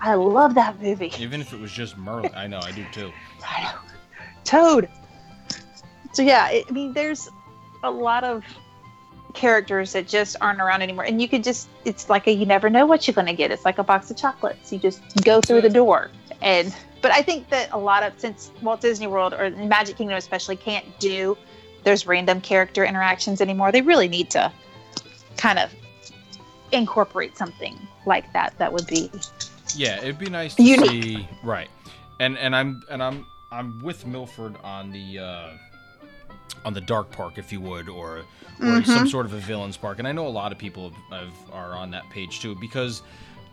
[0.00, 1.12] I love that movie.
[1.18, 3.10] Even if it was just Merlin, I know I do too.
[3.48, 3.78] I know.
[4.44, 4.88] Toad.
[6.12, 7.28] So yeah, it, I mean, there's
[7.82, 8.44] a lot of
[9.32, 12.86] characters that just aren't around anymore, and you could just—it's like a you never know
[12.86, 13.50] what you're going to get.
[13.50, 14.72] It's like a box of chocolates.
[14.72, 16.10] You just go through the door,
[16.42, 16.74] and
[17.04, 20.56] but I think that a lot of since Walt Disney World or Magic Kingdom especially
[20.56, 21.36] can't do
[21.82, 24.50] those random character interactions anymore, they really need to
[25.36, 25.70] kind of
[26.72, 28.56] incorporate something like that.
[28.56, 29.10] That would be
[29.76, 30.90] Yeah, it'd be nice to Unique.
[30.90, 31.68] see right,
[32.20, 35.50] and and I'm and I'm I'm with Milford on the uh,
[36.64, 38.22] on the dark park, if you would, or
[38.62, 39.98] or some sort of a villains park.
[39.98, 43.02] And I know a lot of people have, have, are on that page too because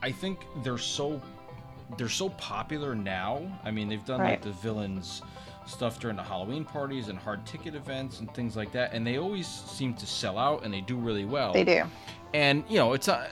[0.02, 1.22] I think they're so
[1.97, 3.41] they're so popular now.
[3.63, 5.21] I mean, they've done like the villains
[5.65, 9.17] stuff during the Halloween parties and hard ticket events and things like that, and they
[9.17, 11.53] always seem to sell out and they do really well.
[11.53, 11.83] They do.
[12.33, 13.29] And you know, it's not.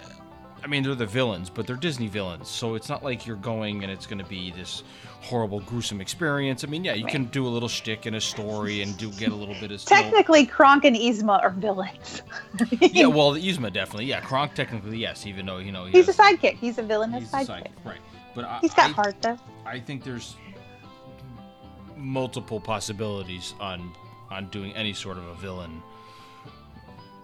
[0.62, 3.82] I mean, they're the villains, but they're Disney villains, so it's not like you're going
[3.84, 4.84] and it's going to be this
[5.22, 6.66] horrible, gruesome experience.
[6.66, 9.32] I mean, yeah, you can do a little shtick and a story and do get
[9.32, 9.84] a little bit of.
[9.86, 12.24] Technically, Kronk and Yzma are villains.
[12.82, 14.06] yeah, well, Yzma definitely.
[14.06, 16.56] Yeah, Kronk technically yes, even though you know he he's a sidekick.
[16.56, 17.48] He's a villainous he's sidekick.
[17.48, 18.00] sidekick, right?
[18.36, 19.38] But I, He's got I, heart though.
[19.66, 20.36] I think there's
[21.96, 23.92] multiple possibilities on
[24.30, 25.82] on doing any sort of a villain.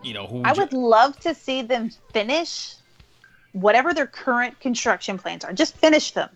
[0.04, 2.76] You know, who I would love to see them finish
[3.54, 5.54] whatever their current construction plans are.
[5.54, 6.30] Just finish them.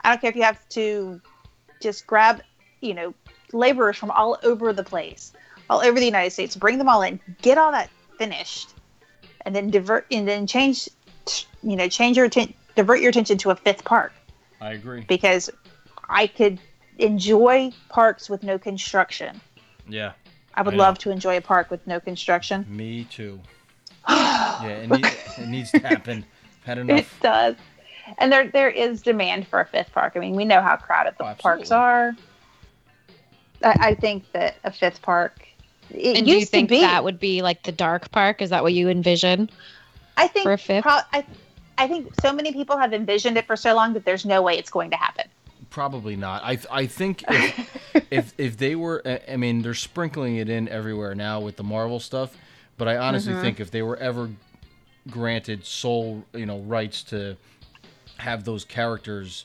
[0.00, 1.20] I don't care if you have to
[1.80, 2.42] just grab,
[2.80, 3.14] you know,
[3.52, 5.32] laborers from all over the place,
[5.68, 8.70] all over the United States, bring them all in, get all that finished,
[9.42, 10.88] and then divert and then change,
[11.62, 14.12] you know, change your atten- divert your attention to a fifth park
[14.60, 15.04] I agree.
[15.08, 15.50] because
[16.08, 16.60] I could
[16.98, 19.40] enjoy parks with no construction.
[19.88, 20.12] Yeah,
[20.54, 22.64] I would I love to enjoy a park with no construction.
[22.68, 23.40] me too.
[24.08, 26.24] yeah, it, need, it needs to happen.
[26.64, 27.56] Had It does.
[28.18, 30.12] And there there is demand for a fifth park.
[30.14, 32.14] I mean, we know how crowded the Oh, parks are.
[33.64, 35.48] I, I think that a fifth park
[35.90, 38.40] it And do you think that would be like the dark park?
[38.40, 39.50] Is that what you envision?
[40.16, 40.82] I think for a fifth?
[40.84, 41.24] pro- I,
[41.78, 44.58] I think so many people have envisioned it for so long that there's no way
[44.58, 45.26] it's going to happen.
[45.70, 46.42] Probably not.
[46.44, 51.14] I I think if if, if they were, I- mean, they're sprinkling it in everywhere
[51.14, 52.36] now with the Marvel stuff.
[52.76, 53.42] But I honestly Mm-hmm.
[53.42, 54.30] think if they were ever
[55.10, 57.36] granted sole, you know, rights to
[58.18, 59.44] have those characters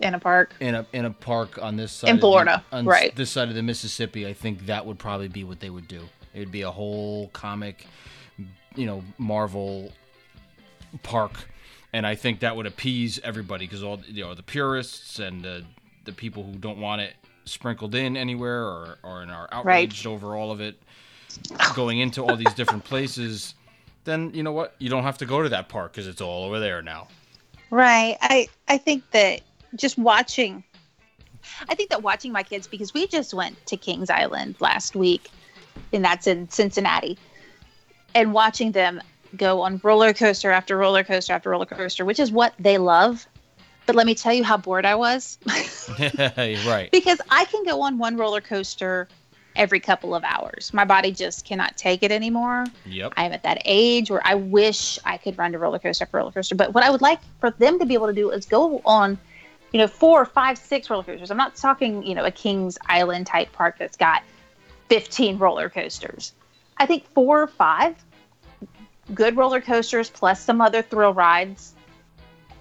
[0.00, 0.54] In a park.
[0.60, 3.14] in a in a park on this side In of the- Florida, on right.
[3.14, 6.08] this side of the Mississippi, I think that would probably be what they would do.
[6.34, 7.86] It would be a whole comic,
[8.76, 9.92] you know, Marvel
[11.02, 11.32] park,
[11.92, 15.64] and I think that would appease everybody because all you know the purists and the
[16.04, 17.14] the people who don't want it
[17.44, 20.80] sprinkled in anywhere or or are outraged over all of it
[21.74, 23.54] going into all these different places.
[24.04, 24.74] Then you know what?
[24.78, 27.08] You don't have to go to that park because it's all over there now.
[27.70, 28.16] Right.
[28.20, 29.42] I I think that
[29.76, 30.64] just watching
[31.68, 35.30] I think that watching my kids because we just went to Kings Island last week
[35.92, 37.18] and that's in Cincinnati.
[38.14, 39.00] And watching them
[39.36, 43.26] go on roller coaster after roller coaster after roller coaster, which is what they love.
[43.86, 45.38] But let me tell you how bored I was
[46.36, 46.88] right.
[46.92, 49.08] because I can go on one roller coaster
[49.56, 50.72] every couple of hours.
[50.72, 52.66] My body just cannot take it anymore.
[52.86, 53.14] Yep.
[53.16, 56.30] I'm at that age where I wish I could run to roller coaster after roller
[56.30, 56.54] coaster.
[56.54, 59.18] But what I would like for them to be able to do is go on,
[59.72, 61.30] you know, four, five, six roller coasters.
[61.30, 64.22] I'm not talking, you know, a Kings Island type park that's got
[64.88, 66.32] 15 roller coasters.
[66.76, 67.96] I think four or five
[69.14, 71.74] good roller coasters plus some other thrill rides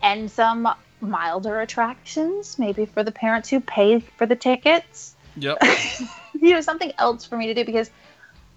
[0.01, 0.67] and some
[1.01, 5.63] milder attractions, maybe for the parents who pay for the tickets Yep.
[6.33, 7.89] you know something else for me to do because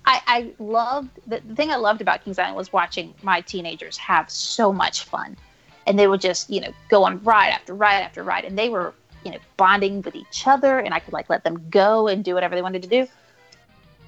[0.05, 3.97] I, I loved the, the thing I loved about Kings Island was watching my teenagers
[3.99, 5.37] have so much fun,
[5.87, 8.69] and they would just you know go on ride after ride after ride, and they
[8.69, 12.25] were you know bonding with each other, and I could like let them go and
[12.25, 13.07] do whatever they wanted to do.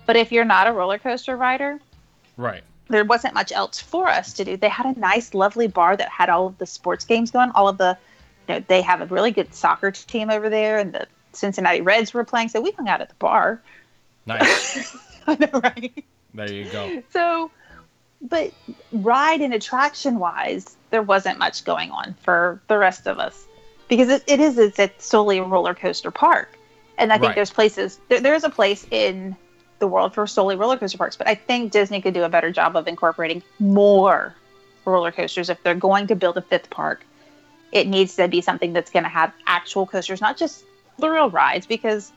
[0.06, 1.80] But if you're not a roller coaster rider,
[2.36, 2.64] Right.
[2.88, 4.56] There wasn't much else for us to do.
[4.56, 7.50] They had a nice, lovely bar that had all of the sports games going.
[7.54, 7.96] All of the,
[8.48, 12.12] you know, they have a really good soccer team over there, and the Cincinnati Reds
[12.12, 12.48] were playing.
[12.48, 13.60] So we hung out at the bar.
[14.26, 14.96] Nice.
[15.26, 16.04] I know, right?
[16.34, 17.02] there you go.
[17.10, 17.50] So,
[18.20, 18.52] but
[18.92, 23.46] ride and attraction wise, there wasn't much going on for the rest of us
[23.88, 26.56] because it, it is it's, it's solely a roller coaster park,
[26.98, 27.34] and I think Right.
[27.36, 29.36] there's places there, there is a place in
[29.78, 32.50] the world for solely roller coaster parks, but I think Disney could do a better
[32.50, 34.34] job of incorporating more
[34.84, 37.04] roller coasters if they're going to build a fifth park.
[37.72, 40.64] It needs to be something that's going to have actual coasters, not just
[41.00, 42.12] thrill rides, because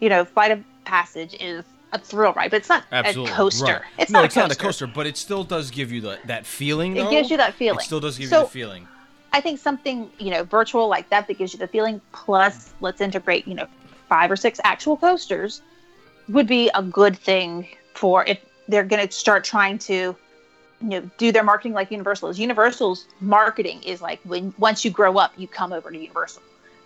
[0.00, 3.32] you know, Flight of Passage is a thrill ride, but it's not Absolutely.
[3.32, 3.64] a coaster.
[3.64, 3.82] Right.
[3.98, 4.86] It's no, not it's a not a coaster.
[4.86, 6.96] coaster, but it still does give you the, that feeling.
[6.96, 7.80] It gives you that feeling.
[7.80, 8.88] It still does give So- you the feeling.
[9.30, 12.00] I think something you know virtual like that that gives you the feeling.
[12.12, 13.66] Plus, let's integrate you know
[14.08, 15.60] five or six actual coasters
[16.28, 19.94] would be a good thing for if they're going to start trying to
[20.80, 22.38] you know do their marketing like Universal is.
[22.38, 26.42] Universal's marketing is like when once you grow up, you come over to Universal.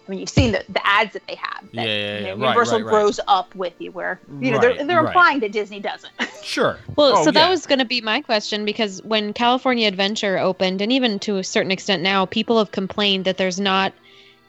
[0.06, 1.62] I mean, you've seen the, the ads that they have.
[1.70, 2.90] Yeah, That, yeah, you know, Right, Universal right, right.
[2.90, 5.06] grows up with you, where you know Right, they're, they're right.
[5.06, 6.12] implying that Disney doesn't.
[6.42, 6.76] Sure.
[6.96, 10.82] Well, Oh, so that was going to be my question because when California Adventure opened,
[10.82, 13.92] and even to a certain extent now, people have complained that there's not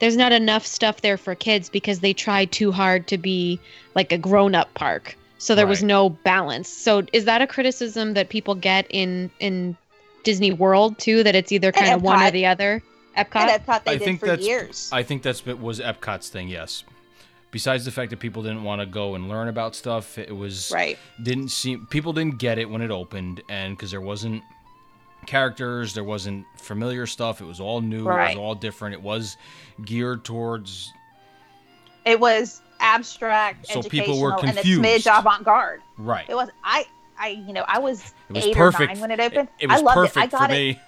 [0.03, 3.57] there's not enough stuff there for kids because they tried too hard to be
[3.95, 5.15] like a grown-up park.
[5.37, 6.67] So there was no balance.
[6.67, 9.77] So is that a criticism that people get in in
[10.25, 11.23] Disney World too?
[11.23, 12.83] That it's either kind of one or the other?
[13.17, 13.47] Epcot.
[13.47, 14.89] And Epcot they I did think for that's- years.
[14.91, 16.49] I think that's what was Epcot's thing.
[16.49, 16.83] Yes.
[17.51, 20.69] Besides the fact that people didn't want to go and learn about stuff, it was
[20.73, 20.99] right.
[21.21, 24.43] didn't seem people didn't get it when it opened, and because there wasn't
[25.27, 27.41] characters, there wasn't familiar stuff.
[27.41, 28.01] It was all new.
[28.09, 28.93] It was all different.
[28.95, 29.37] It was
[29.85, 30.91] geared towards
[32.05, 35.05] It was abstract, So people were educational, and it's confused.
[35.07, 35.81] smidge avant-garde.
[35.97, 36.25] right.
[36.29, 36.85] It was I
[37.19, 38.81] I you know I was, It was eight perfect.
[38.83, 39.47] or nine when it opened.
[39.59, 40.19] It, it was I loved perfect it.
[40.19, 40.79] I got for it me.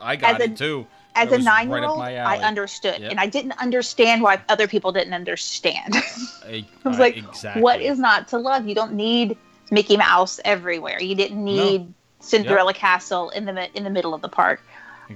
[0.00, 0.86] I got As a- it too.
[1.14, 1.98] as a right nine-year-old.
[1.98, 3.10] my I understood, Yep.
[3.12, 5.94] and I didn't understand why other people didn't understand.
[6.44, 7.62] I, I was like, exactly.
[7.62, 8.66] what is not to love?
[8.66, 9.36] You don't need
[9.70, 11.00] Mickey Mouse everywhere.
[11.00, 11.92] You didn't need
[12.24, 14.60] Cinderella Castle in the in the middle of the park.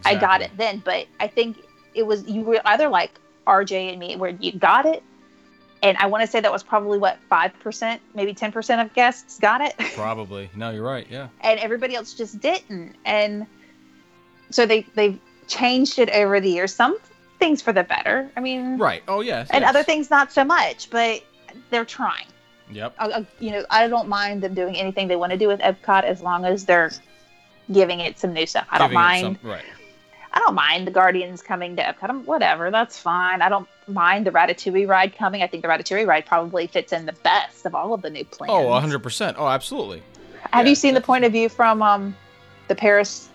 [0.04, 1.58] I got it then, but I think
[1.94, 3.12] it was you were either like
[3.46, 5.02] RJ and me, where you got it,
[5.82, 8.92] and I want to say that was probably what five percent, maybe ten percent of
[8.94, 10.50] guests got it, Probably.
[10.54, 11.06] No, you're right.
[11.10, 11.28] Yeah.
[11.40, 12.96] and everybody else just didn't.
[13.04, 13.46] And
[14.50, 16.74] so they they've changed it over the years.
[16.74, 16.98] Some
[17.38, 18.30] things for the better.
[18.36, 19.02] I mean, Right.
[19.08, 19.48] Oh yes.
[19.50, 19.70] and yes.
[19.70, 21.22] other things not so much, but
[21.70, 22.26] they're trying.
[22.70, 22.94] Yep.
[22.98, 26.04] I, you know, I don't mind them doing anything they want to do with Epcot
[26.04, 26.92] as long as they're
[27.72, 28.66] giving it some new stuff.
[28.70, 29.38] I don't Giving mind.
[29.42, 29.64] some- right.
[30.32, 32.02] I don't mind the Guardians coming to Epcot.
[32.04, 33.40] I'm- Whatever, that's fine.
[33.42, 35.42] I don't mind the Ratatouille ride coming.
[35.42, 38.24] I think the Ratatouille ride probably fits in the best of all of the new
[38.24, 38.50] plans.
[38.52, 39.34] Oh, 100%.
[39.38, 40.02] Oh, absolutely.
[40.52, 42.14] Have yeah, you seen the point of view from um
[42.68, 43.28] the Paris,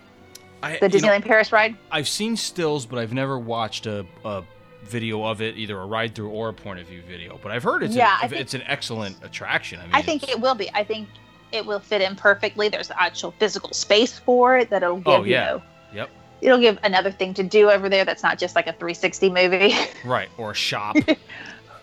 [0.61, 1.75] I, the you know, Disneyland Paris ride?
[1.91, 4.43] I've seen stills, but I've never watched a, a
[4.83, 7.39] video of it, either a ride through or a point of view video.
[7.41, 9.79] But I've heard it's Yeah, a, I think- it's an excellent attraction.
[9.79, 10.69] I mean, I think it will be.
[10.73, 11.07] I think
[11.51, 12.69] it will fit in perfectly.
[12.69, 15.45] There's actual physical space for it that'll oh, give Oh, you yeah.
[15.45, 15.61] know.
[15.93, 16.09] Yep.
[16.41, 19.73] It'll give another thing to do over there that's not just like a 360 movie.
[20.05, 20.95] right or a shop.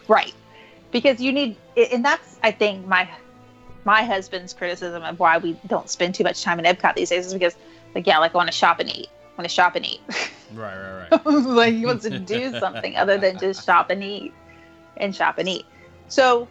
[0.09, 0.35] Right.
[0.91, 1.57] Because you need
[1.93, 3.09] and that's I think my
[3.85, 7.27] my husband's criticism of why we don't spend too much time in Epcot these days
[7.27, 7.55] is because
[7.95, 9.09] like yeah, like I want to shop and eat.
[9.41, 10.01] I want to shop and eat.
[10.55, 11.27] right, right, right.
[11.47, 14.35] like he wants to do something other than just shop and eat
[14.99, 15.65] and shop and eat.
[16.09, 16.47] So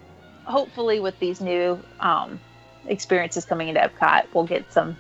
[0.46, 2.40] hopefully with these new um
[2.88, 4.98] experiences coming into Epcot, we'll get some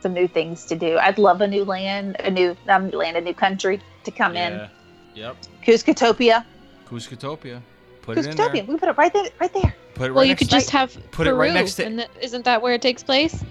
[0.00, 0.96] some new things to do.
[0.98, 4.10] I'd love a new land, a new not a new land, a new country to
[4.10, 4.52] come in.
[4.52, 4.68] Yeah.
[5.14, 5.36] Yep.
[5.62, 6.44] Kuzcotopia.
[6.88, 7.60] Kuzcotopia.
[8.02, 8.52] Put it in Kuzcotopia.
[8.52, 8.64] there.
[8.64, 9.74] We put it right there right there.
[9.94, 11.74] Put it well, right you next could to- just have put it right Peru, next
[11.74, 13.44] to- and that, isn't that where it takes place?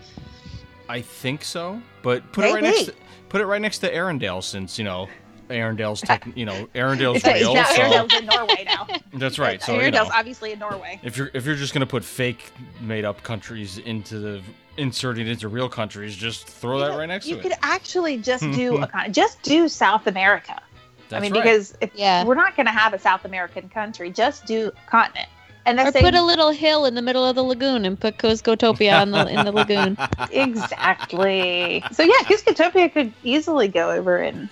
[0.89, 2.85] I think so, but put it right next.
[2.85, 2.93] To,
[3.29, 5.07] put it right next to Arendelle, since you know
[5.49, 7.53] Arendelle's tech, you know Arendelle's It's, it's real.
[7.55, 8.87] now so Arendelle's in Norway now.
[9.13, 9.61] that's right.
[9.61, 10.99] So you know, obviously in Norway.
[11.03, 14.41] if you're if you're just gonna put fake made up countries into the
[14.77, 18.43] inserting into real countries, just throw that You- right next to you could actually just
[18.51, 20.61] do a con- just do South America.
[21.07, 21.43] That's I mean, right.
[21.43, 22.23] because if Yeah.
[22.25, 25.29] we're not going to have a South American country, just do continent.
[25.65, 28.17] And Or that's put a little hill in the middle of the lagoon and put
[28.17, 29.97] Kuzcotopia in the in the lagoon.
[30.31, 31.83] exactly.
[31.91, 34.49] So yeah, Kuzcotopia could easily go over in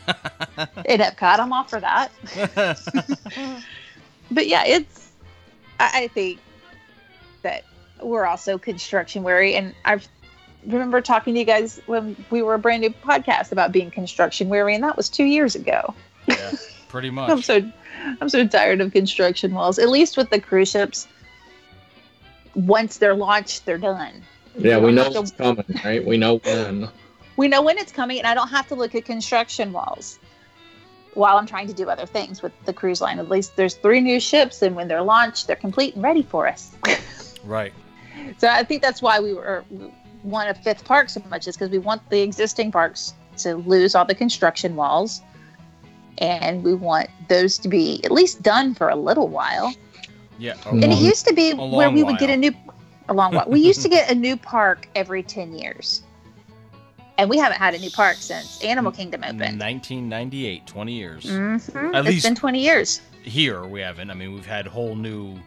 [0.86, 1.40] in Epcot.
[1.40, 2.12] I'm all for that.
[4.32, 5.12] But yeah, it's.
[5.80, 6.40] I, I think
[7.44, 7.64] that
[8.02, 10.00] we're also construction weary, and I
[10.66, 14.50] remember talking to you guys when we were a brand new podcast about being construction
[14.50, 15.94] weary, and that was two years ago.
[16.28, 16.52] yeah,
[16.94, 17.30] pretty much.
[17.30, 17.46] I'm much.
[17.46, 17.72] so
[18.22, 19.80] I'm so tired of construction walls.
[19.80, 21.08] At least with the cruise ships,
[22.56, 24.22] once they're launched, they're done.
[24.58, 26.06] Yeah, we know So- it's coming, right?
[26.06, 26.88] We know when.
[27.36, 30.20] we know when it's coming, and I don't have to look at construction walls
[31.16, 33.18] while I'm trying to do other things with the cruise line.
[33.20, 36.48] At least there's three new ships, and when they're launched, they're complete and ready for
[36.48, 36.72] us.
[37.44, 37.74] Right.
[38.38, 39.92] so I think that's why we were we
[40.24, 43.96] want a fifth park so much, is because we want the existing parks to lose
[43.96, 45.22] all the construction walls.
[46.20, 49.74] And we want those to be at least done for a little while.
[50.38, 50.56] Yeah.
[50.66, 52.54] a And it used to be where long we would get a new
[53.10, 53.46] a long while.
[53.48, 56.04] We used to get a new park every ten years,
[57.18, 59.40] and we haven't had a new park since Animal Kingdom opened.
[59.60, 61.24] 1998, 20 years.
[61.26, 61.94] Mhm.
[61.94, 63.02] At It's least- been twenty years.
[63.24, 64.10] Here we haven't.
[64.10, 65.38] I mean, we've had whole new.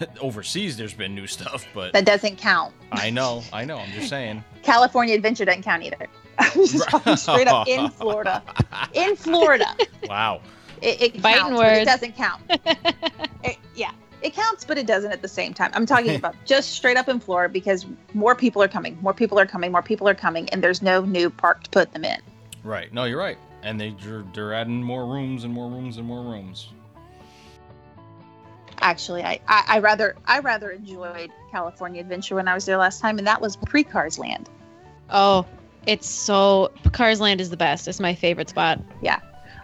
[0.20, 2.72] Overseas, there's been new stuff, but That doesn't count.
[2.92, 3.76] I know, I know.
[3.78, 4.42] I'm just saying.
[4.62, 6.06] California Adventure doesn't count either.
[6.38, 8.42] I'm just talking straight up in Florida.
[8.92, 9.66] In Florida,
[10.08, 10.40] Wow.
[10.82, 12.42] it, it counts, but it doesn't count.
[13.44, 13.90] It- yeah,
[14.22, 15.70] it counts, but it doesn't at the same time.
[15.74, 19.38] I'm talking about just straight up in Florida because more people are coming, more people
[19.38, 22.18] are coming, more people are coming, and there's no new park to put them in.
[22.62, 22.90] Right.
[22.92, 23.36] No, you're right.
[23.62, 26.68] And they they're, they're adding more rooms and more rooms and more rooms.
[28.80, 33.00] actually I, I i rather i rather enjoyed california adventure when i was there last
[33.00, 34.48] time and that was pre-cars land
[35.10, 35.44] Oh,
[35.86, 37.88] it's so Cars Land is the best.
[37.88, 38.80] It's my favorite spot.
[39.04, 39.10] i,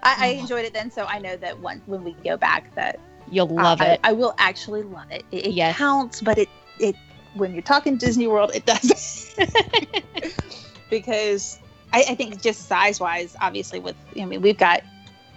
[0.02, 0.40] I Oh.
[0.40, 2.98] enjoyed it then so i know that one, when we go back that
[3.30, 4.00] You'll uh, love I, it.
[4.04, 5.76] I will actually love it it, it Yes.
[5.76, 6.48] counts but it
[6.78, 6.96] it
[7.34, 8.98] when you're talking Disney World, it doesn't
[10.90, 11.58] because
[11.92, 14.82] I, I think just size wise, obviously, with I mean, we've got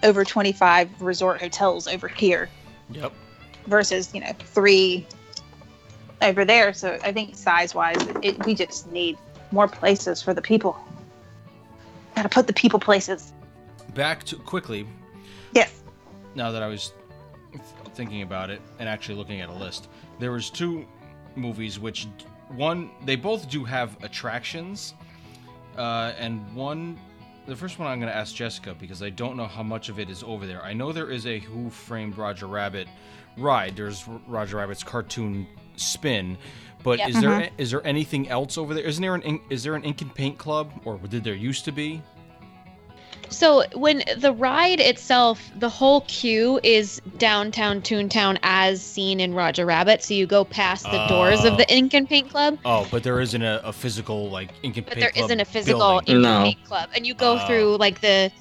[0.01, 2.49] over 25 resort hotels over here
[2.91, 3.13] Yep.
[3.67, 5.05] versus you know three
[6.21, 6.73] over there.
[6.73, 9.17] So I think size wise, it, we just need
[9.54, 10.78] more places for the people.
[12.16, 13.32] Got to put the people places.
[13.93, 14.88] Back to quickly.
[15.54, 15.84] Yes.
[16.36, 16.93] Now that I was
[17.93, 19.89] thinking about it and actually looking at a list,
[20.20, 20.86] there was two
[21.36, 22.08] movies which
[22.49, 24.95] one they both do have attractions,
[25.78, 26.99] uh, and one.
[27.45, 29.99] The first one I'm going to ask Jessica because I don't know how much of
[29.99, 30.64] it is over there.
[30.64, 32.88] I know there is a Who Framed Roger Rabbit
[33.38, 33.76] ride.
[33.76, 35.45] There's Roger Rabbit's cartoon
[35.76, 36.38] spin,
[36.84, 37.07] but Yeah.
[37.09, 37.61] is there mm-hmm.
[37.61, 38.84] is there anything else over there?
[38.84, 41.65] Isn't there an ink, is there an ink and paint club or did there used
[41.65, 42.01] to be?
[43.30, 49.65] So when the ride itself, the whole queue is downtown Toontown as seen in Roger
[49.65, 50.03] Rabbit.
[50.03, 51.74] So you go past the doors of the oh.
[51.76, 54.93] Ink and Paint Club, Oh, but there isn't a, a physical like ink and but
[54.95, 56.15] paint there club isn't a physical building.
[56.17, 56.36] Ink No.
[56.36, 57.47] and Paint Club, and you go Oh.
[57.47, 58.32] through like the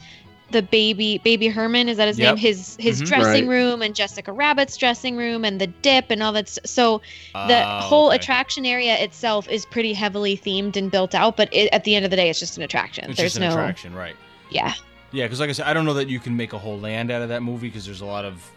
[0.52, 2.34] the baby baby Herman is that his Yep.
[2.34, 2.36] name?
[2.36, 3.06] His his Mhm.
[3.06, 3.56] dressing Right.
[3.56, 6.48] room and Jessica Rabbit's dressing room and the dip and all that.
[6.64, 7.02] So
[7.34, 8.16] the Oh, whole okay.
[8.16, 12.04] attraction area itself is pretty heavily themed and built out, but it, at the end
[12.04, 13.04] of the day, it's just an attraction.
[13.10, 14.14] It's There's just an no attraction, right?
[14.50, 14.74] yeah.
[15.10, 17.10] Yeah, because like I said, I don't know that you can make a whole land
[17.10, 18.50] out of that movie because there's a lot of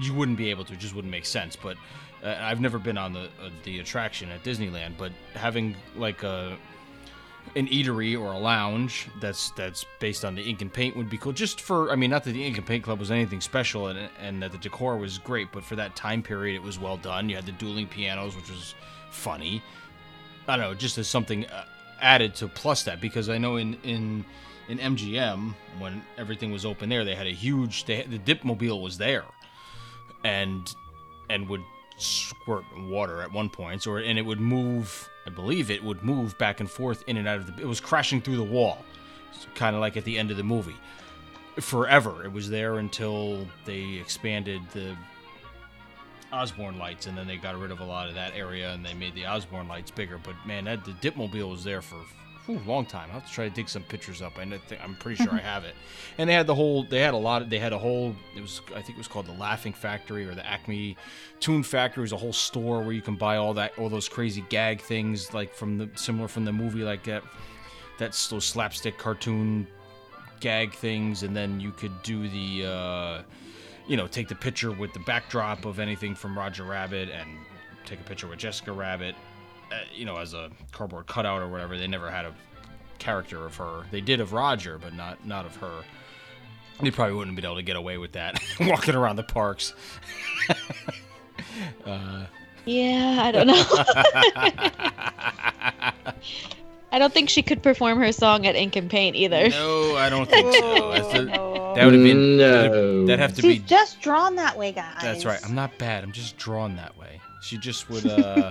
[0.00, 0.74] you wouldn't be able to.
[0.74, 1.56] It just wouldn't make sense.
[1.56, 1.76] But
[2.22, 6.56] uh, I've never been on the uh, the attraction at Disneyland, but having like a
[7.54, 11.18] an eatery or a lounge that's that's based on the ink and paint would be
[11.18, 11.32] cool.
[11.32, 14.08] Just for I mean, not that the ink and paint club was anything special and
[14.20, 17.28] and that the decor was great, but for that time period, it was well done.
[17.28, 18.74] You had the dueling pianos, which was
[19.10, 19.62] funny.
[20.48, 21.64] I don't know, just as something uh,
[22.00, 24.24] added to plus that because I know in in
[24.68, 28.98] in MGM when everything was open there, they had a huge they, the Dipmobile was
[28.98, 29.24] there,
[30.24, 30.74] and
[31.30, 31.62] and would
[31.98, 35.08] squirt water at one point, or and it would move.
[35.26, 37.62] I believe it would move back and forth in and out of the.
[37.62, 38.84] It was crashing through the wall,
[39.54, 40.76] kind of like at the end of the movie.
[41.60, 44.96] Forever, it was there until they expanded the
[46.32, 48.94] Osborne lights, and then they got rid of a lot of that area, and they
[48.94, 50.18] made the Osborne lights bigger.
[50.18, 51.98] But man, that the Dipmobile was there for
[52.48, 53.08] a long time.
[53.08, 54.38] I'll have to try to dig some pictures up.
[54.38, 55.74] I think, I'm pretty sure I have it.
[56.18, 56.84] And they had the whole.
[56.84, 57.42] They had a lot.
[57.42, 58.14] Of, they had a whole.
[58.36, 58.60] It was.
[58.74, 60.96] I think it was called the Laughing Factory or the Acme
[61.40, 62.02] Tune Factory.
[62.02, 64.80] It was a whole store where you can buy all that, all those crazy gag
[64.80, 67.22] things, like from the similar from the movie, like that.
[67.98, 69.66] That's those slapstick cartoon
[70.40, 72.66] gag things, and then you could do the.
[72.66, 73.22] Uh,
[73.86, 77.28] you know, take the picture with the backdrop of anything from Roger Rabbit and
[77.84, 79.16] take a picture with Jessica Rabbit,
[79.94, 81.76] you know, as a cardboard cutout or whatever.
[81.78, 82.34] They never had a
[82.98, 83.84] character of her.
[83.90, 85.82] They did of Roger, but not not of her.
[86.80, 89.74] They probably wouldn't have been able to get away with that walking around the parks.
[91.86, 92.24] uh,
[92.64, 93.62] Yeah, I don't know.
[96.94, 99.48] I don't think she could perform her song at Ink and Paint either.
[99.48, 100.92] no, I don't think so.
[100.92, 101.74] That's the- No.
[101.74, 103.06] that would have been No.
[103.06, 103.64] that'd have to She's be.
[103.66, 104.98] just drawn that way, guys.
[105.00, 105.40] That's right.
[105.44, 106.04] I'm not bad.
[106.04, 107.20] I'm just drawn that way.
[107.40, 108.06] She just would.
[108.06, 108.50] uh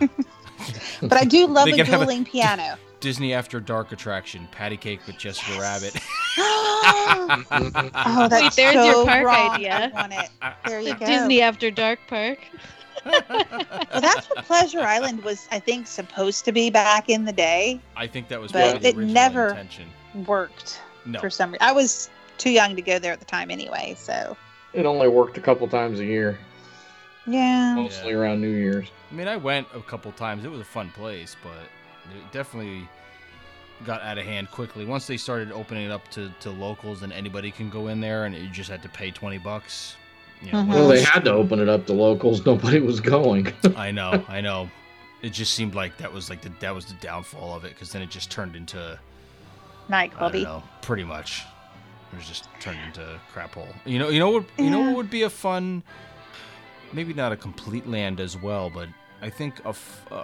[1.02, 2.78] But I do love They a can have a- dueling piano.
[3.00, 5.96] Disney After Dark attraction, patty cake with Jessica Rabbit.
[6.38, 9.50] oh, that's Wait, there's so your park wrong.
[9.52, 9.92] idea.
[9.94, 10.30] I want it.
[10.68, 11.06] There you go.
[11.06, 12.40] Disney After Dark Park.
[13.04, 17.80] Well, that's what Pleasure Island was, I think, supposed to be back in the day.
[17.96, 19.88] I think that was But part of the it never- intention.
[20.28, 21.66] Worked No, for some reason.
[21.68, 24.36] I was too young to go there at the time anyway, so
[24.74, 26.38] It only worked a couple times a year,
[27.26, 27.74] yeah.
[27.76, 28.90] mostly around New Year's.
[29.12, 30.46] I mean I went a couple times.
[30.46, 31.52] It was a fun place, but
[32.16, 32.88] it definitely
[33.86, 34.86] got out of hand quickly.
[34.86, 38.26] Once they started opening it up to, to locals and anybody can go in there,
[38.26, 39.96] and you just had to pay twenty bucks.
[40.42, 40.68] You know, Mhm.
[40.68, 42.46] when Well, they had to open it up to locals.
[42.46, 43.52] Nobody was going.
[43.76, 44.70] I know, I know.
[45.22, 47.92] It just seemed like that was like the that was the downfall of it because
[47.92, 48.98] then it just turned into
[49.90, 51.44] I don't know, pretty much.
[52.14, 53.68] It was just turned into a crap hole.
[53.86, 54.46] You know, you know what?
[54.58, 55.84] You know what would be a fun,
[56.92, 58.88] maybe not a complete land as well, but
[59.22, 60.24] I think a f- uh,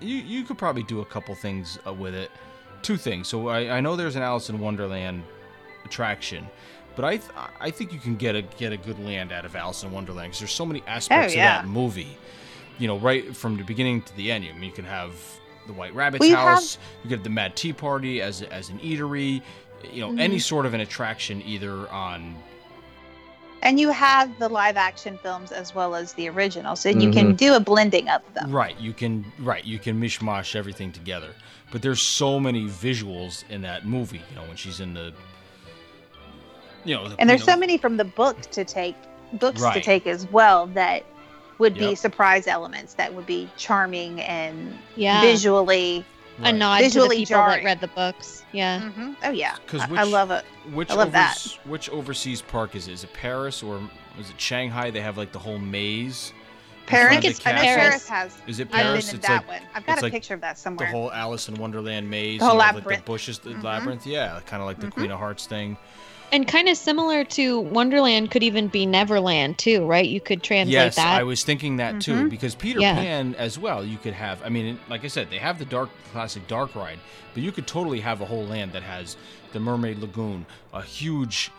[0.00, 2.30] you you could probably do a couple things uh, with it.
[2.82, 3.28] Two things.
[3.28, 5.22] So I, I know there's an Alice in Wonderland
[5.84, 6.46] attraction,
[6.96, 7.30] but I th-
[7.60, 10.28] I think you can get a get a good land out of Alice in Wonderland
[10.30, 11.60] because there's so many aspects yeah.
[11.60, 12.16] of that movie.
[12.78, 14.44] You know, right from the beginning to the end.
[14.44, 15.12] I mean, you can have
[15.66, 16.78] the White Rabbit's Well, you have- house.
[17.04, 19.42] You get the Mad Tea Party as as an eatery.
[19.92, 22.34] You know, any sort of an attraction either on
[23.62, 27.32] And you have the live action films as well as the original, so you can
[27.32, 27.36] Mhm.
[27.38, 28.50] do a blending of them.
[28.52, 28.78] right.
[28.78, 29.64] You can right.
[29.64, 31.30] You can mishmash everything together.
[31.70, 34.22] But there's so many visuals in that movie.
[34.30, 35.12] You know, when she's in the
[36.84, 38.96] you know, the- And there's you know, so many from the book to take
[39.34, 41.02] books to take as well that
[41.58, 45.22] would be surprise elements that would be charming and Yeah.
[45.22, 46.04] visually.
[46.38, 46.54] A Right.
[46.54, 47.58] nod to the people jarring.
[47.62, 48.44] that read the books.
[48.52, 48.80] Yeah.
[48.80, 49.16] Mhm.
[49.22, 50.44] Oh yeah, 'Cause I, which- I love it.
[50.72, 51.38] Which I love that.
[51.64, 52.92] Which overseas park is it?
[52.92, 53.80] Is it Paris or
[54.18, 54.90] is it Shanghai?
[54.90, 56.32] They have like the whole maze.
[56.86, 57.62] Paris, of the it's I know.
[57.62, 58.36] Paris has.
[58.46, 59.06] Is it I've Paris?
[59.06, 59.68] been in It's that like one.
[59.74, 60.86] I've got a like picture of that somewhere.
[60.88, 62.40] the whole Alice in Wonderland maze.
[62.40, 63.62] The whole you know, Like the bushes, the Mhm.
[63.62, 64.06] labyrinth.
[64.06, 64.92] Yeah, kind of like the Mhm.
[64.92, 65.78] Queen of Hearts thing.
[66.34, 70.04] And kind of similar to Wonderland could even be Neverland too, right?
[70.06, 71.18] You could translate yes, that.
[71.18, 72.30] I was thinking that too Mhm.
[72.30, 72.94] because Peter Yeah.
[72.96, 73.84] Pan as well.
[73.84, 74.42] You could have.
[74.44, 76.98] I mean, like I said, they have the dark classic dark ride,
[77.34, 79.16] but you could totally have a whole land that has
[79.52, 81.52] the Mermaid Lagoon, a huge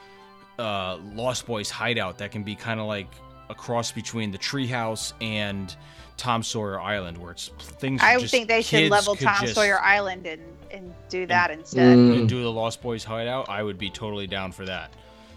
[0.59, 3.07] uh, Lost Boys hideout that can be kind of like
[3.49, 5.76] a cross between the treehouse and
[6.17, 8.01] Tom Sawyer Island, where it's things.
[8.01, 10.41] I just think they should level Tom just- Sawyer Island and
[10.72, 11.97] and do that instead.
[11.97, 12.20] Mm.
[12.20, 13.49] and do the Lost Boys hideout.
[13.49, 14.91] I would be totally down for that.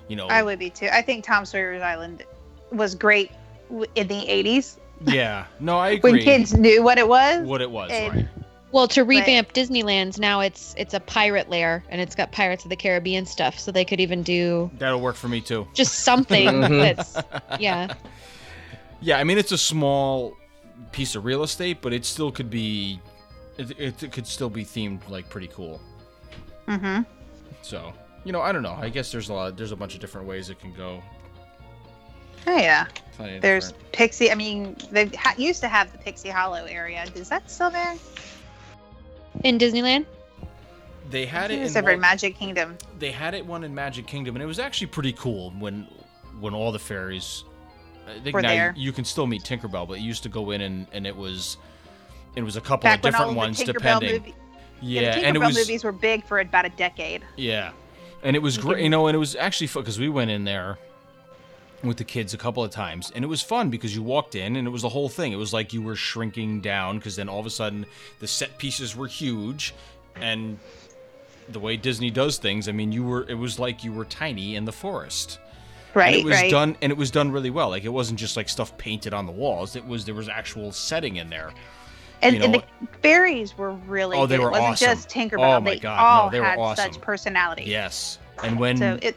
[0.09, 0.89] You know, I would be too.
[0.93, 2.24] I think Tom Sawyer's Island
[2.72, 3.31] was great
[3.70, 5.45] in the '80s yeah.
[5.61, 6.12] No, I agree.
[6.12, 7.47] when kids knew what it was.
[7.47, 8.29] what it was, and- right?
[8.72, 12.70] well, to revamp Disneyland's now it's it's a pirate lair and it's got Pirates of
[12.70, 15.68] the Caribbean stuff, so they could even do That'll work for me too.
[15.74, 16.81] just something Mhm.
[16.81, 17.16] that's
[17.61, 17.95] yeah.
[19.01, 20.35] Yeah, I mean it's a small
[20.93, 23.01] piece of real estate, but it still could be,
[23.59, 25.80] it, it, it could still be themed like pretty cool.
[26.66, 27.00] hmm
[27.62, 27.92] So
[28.24, 28.76] you know, I don't know.
[28.80, 29.56] I guess there's a lot.
[29.56, 31.02] There's a bunch of different ways it can go.
[32.46, 32.86] Oh yeah.
[33.40, 34.30] There's different- Pixie.
[34.30, 37.04] I mean, they ha- used to have the Pixie Hollow area.
[37.14, 37.94] Is that still there?
[39.44, 40.06] In Disneyland?
[41.11, 42.76] They had it It's in over one, Magic Kingdom.
[42.98, 45.86] they had it one in Magic Kingdom, and it was actually pretty cool when
[46.40, 47.44] when all the fairies.
[48.06, 48.74] I think Were now there.
[48.76, 51.14] You, you can still meet Tinkerbell, but you used to go in and, and it
[51.14, 51.56] was
[52.37, 54.12] it was a couple Back of different ones depending.
[54.12, 54.35] movie,
[54.81, 57.22] yeah, the and it was movies were big for about a decade.
[57.37, 57.72] Yeah,
[58.22, 60.31] and it was great, can- you know, and it was actually fun because we went
[60.31, 60.79] in there
[61.83, 64.57] with the kids a couple of times, and it was fun because you walked in
[64.57, 65.33] and it was the whole thing.
[65.33, 67.87] It was like you were shrinking down because then all of a sudden
[68.20, 69.74] the set pieces were huge,
[70.16, 70.59] and
[71.49, 74.57] the way Disney does things, I mean, you were it was like you were tiny
[74.57, 75.39] in the forest.
[75.95, 76.51] Right, and it was right.
[76.51, 77.70] done and it was done really well.
[77.70, 79.74] Like it wasn't just like stuff painted on the walls.
[79.74, 81.53] It was there was actual setting in there.
[82.23, 82.64] And, you and the
[83.03, 84.45] fairies were really Oh, they good.
[84.45, 84.87] were it wasn't awesome.
[84.87, 85.57] just Tinkerbell.
[85.57, 86.93] Oh, my they God, no, all they were had awesome.
[86.93, 87.64] such personality.
[87.66, 88.19] Yes.
[88.43, 89.16] And when So it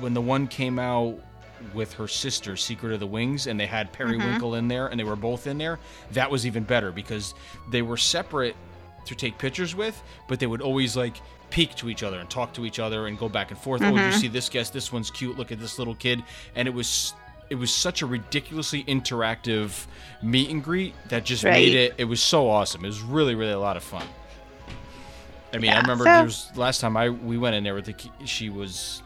[0.00, 1.18] when the one came out
[1.74, 3.96] with her sister, Secret of the Wings, and they had mm-hmm.
[3.96, 5.78] Periwinkle in there, and they were both in there,
[6.12, 7.34] that was even better because
[7.70, 8.56] they were separate
[9.04, 11.16] to take pictures with, but they would always like
[11.50, 13.82] peek to each other and talk to each other and go back and forth.
[13.82, 14.18] Oh, you mm-hmm.
[14.18, 14.72] see this guest?
[14.72, 15.36] This one's cute.
[15.36, 16.22] Look at this little kid.
[16.54, 17.14] And it was
[17.52, 19.86] it was such a ridiculously interactive
[20.22, 21.52] meet and greet that just Right.
[21.52, 21.94] made it.
[21.98, 22.82] It was so awesome.
[22.84, 24.06] It was really really a lot of fun.
[25.52, 27.84] I mean, I remember so- there was last time I we went in there with
[27.84, 27.94] the
[28.24, 29.02] she was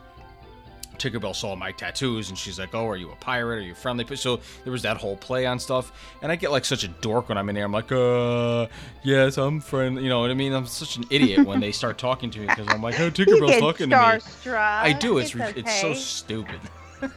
[0.99, 3.57] Tinkerbell saw my tattoos and she's like, "Oh, are you a pirate?
[3.59, 5.92] Are you friendly?" So there was that whole play on stuff,
[6.22, 7.64] and I get like such a dork when I'm in there.
[7.66, 8.66] I'm like, "Uh,
[9.03, 10.55] yes, I'm friendly." You know what I mean?
[10.55, 13.59] I'm such an idiot when they start talking to me because I'm like, "Oh, Tinkerbell's
[13.59, 13.97] talking to
[14.44, 15.18] me." I do.
[15.18, 16.61] It's it's, re- it's so stupid.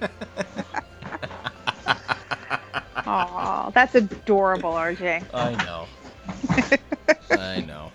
[3.10, 5.24] Aw, that's adorable, RJ.
[5.34, 5.88] I know.
[7.32, 7.92] I know.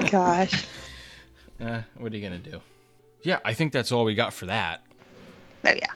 [0.10, 0.66] Gosh.
[1.60, 2.60] Eh, what are you gonna do?
[3.22, 4.82] Yeah, I think that's all we got for that.
[5.66, 5.92] Oh yeah.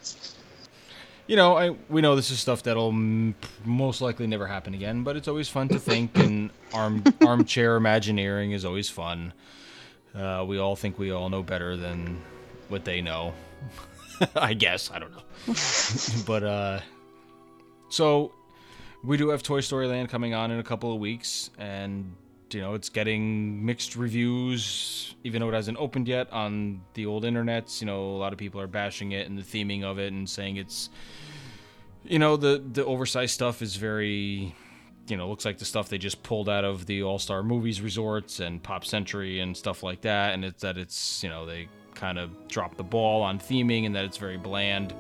[1.27, 5.03] you know, I we know this is stuff that'll m- most likely never happen again,
[5.03, 9.33] but it's always fun to think, and arm armchair imagineering is always fun.
[10.15, 12.21] Uh, we all think we all know better than
[12.69, 13.33] what they know.
[14.37, 15.55] I guess I don't know,
[16.27, 16.81] but uh,
[17.93, 18.33] so
[19.05, 22.15] we do have Toy Story Land coming on in a couple of weeks, and
[22.51, 27.25] you know it's getting mixed reviews, even though it hasn't opened yet on the old
[27.25, 27.83] internets.
[27.83, 30.27] You know, a lot of people are bashing it and the theming of it and
[30.29, 30.89] saying it's,
[32.03, 34.55] you know, the the oversized stuff is very,
[35.07, 37.83] you know, looks like the stuff they just pulled out of the All Star Movies
[37.83, 41.69] resorts and Pop Century and stuff like that, and it's that it's you know they
[41.95, 44.95] kind of dropped the ball on theming and that it's very bland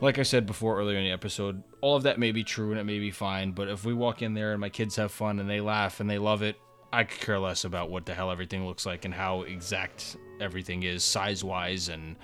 [0.00, 2.80] like I said before earlier in the episode, all of that may be true and
[2.80, 5.38] it may be fine, but if we walk in there and my kids have fun
[5.38, 6.56] and they laugh and they love it,
[6.92, 10.82] I could care less about what the hell everything looks like and how exact everything
[10.82, 12.16] is size wise and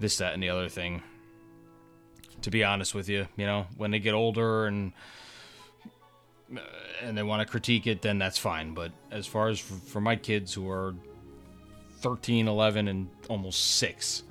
[0.00, 1.02] this, that, and the other thing.
[2.40, 4.94] To be honest with you, you know, when they get older and
[6.56, 6.60] uh,
[7.02, 8.72] and they want to critique it, then that's fine.
[8.72, 10.94] But as far as for, for my kids who are
[12.00, 14.22] 13, 11, and almost six,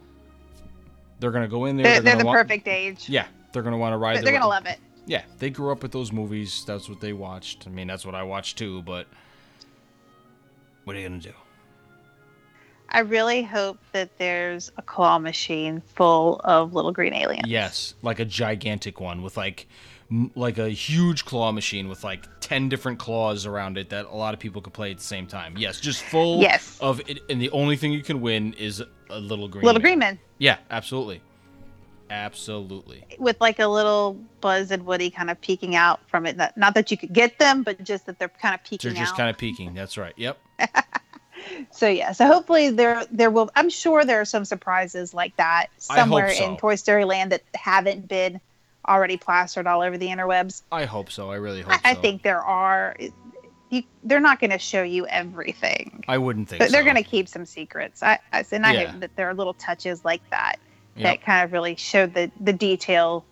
[1.20, 1.84] they're gonna go in there.
[1.84, 3.08] They're, they're they're the want- perfect age.
[3.08, 4.18] yeah, they're gonna want to ride.
[4.18, 4.80] They're, they're gonna love it.
[5.06, 6.64] Yeah, they grew up with those movies.
[6.66, 7.66] That's what they watched.
[7.68, 8.82] I mean, that's what I watched too.
[8.84, 9.08] But
[10.84, 11.34] what are you gonna do?
[12.90, 17.48] I really hope that there's a claw machine full of little green aliens.
[17.48, 19.68] Yes, like a gigantic one with like
[20.36, 24.34] like a huge claw machine with like 10 different claws around it that a lot
[24.34, 25.58] of people could play at the same time.
[25.58, 26.78] Yes, just full Yes.
[26.82, 29.64] of it and the only thing you can win is a little green.
[29.64, 31.22] Little green men Yeah, absolutely.
[32.12, 33.04] Absolutely.
[33.20, 36.36] with like a little Buzz and Woody kind of peeking out from it.
[36.38, 39.00] Not, not that you could get them, but just that they're kind of peeking They're
[39.00, 39.18] just out.
[39.18, 39.74] kind of peeking.
[39.74, 40.14] That's right.
[40.18, 40.38] Yep.
[41.72, 43.50] So yeah, so hopefully there there will.
[43.56, 46.46] I'm sure there are some surprises like that somewhere so.
[46.46, 48.40] in Toy Story Land that haven't been
[48.88, 50.62] already plastered all over the interwebs.
[50.72, 51.32] I hope so.
[51.32, 52.96] I really hope I, I think there are.
[53.70, 56.04] You, they're not going to show you everything.
[56.08, 58.04] I wouldn't think But they're going to keep some secrets.
[58.04, 58.92] I, I and I Yeah.
[58.92, 60.58] hope that there are little touches like that
[60.96, 61.04] Yep.
[61.04, 63.26] that kind of really showed the the detail,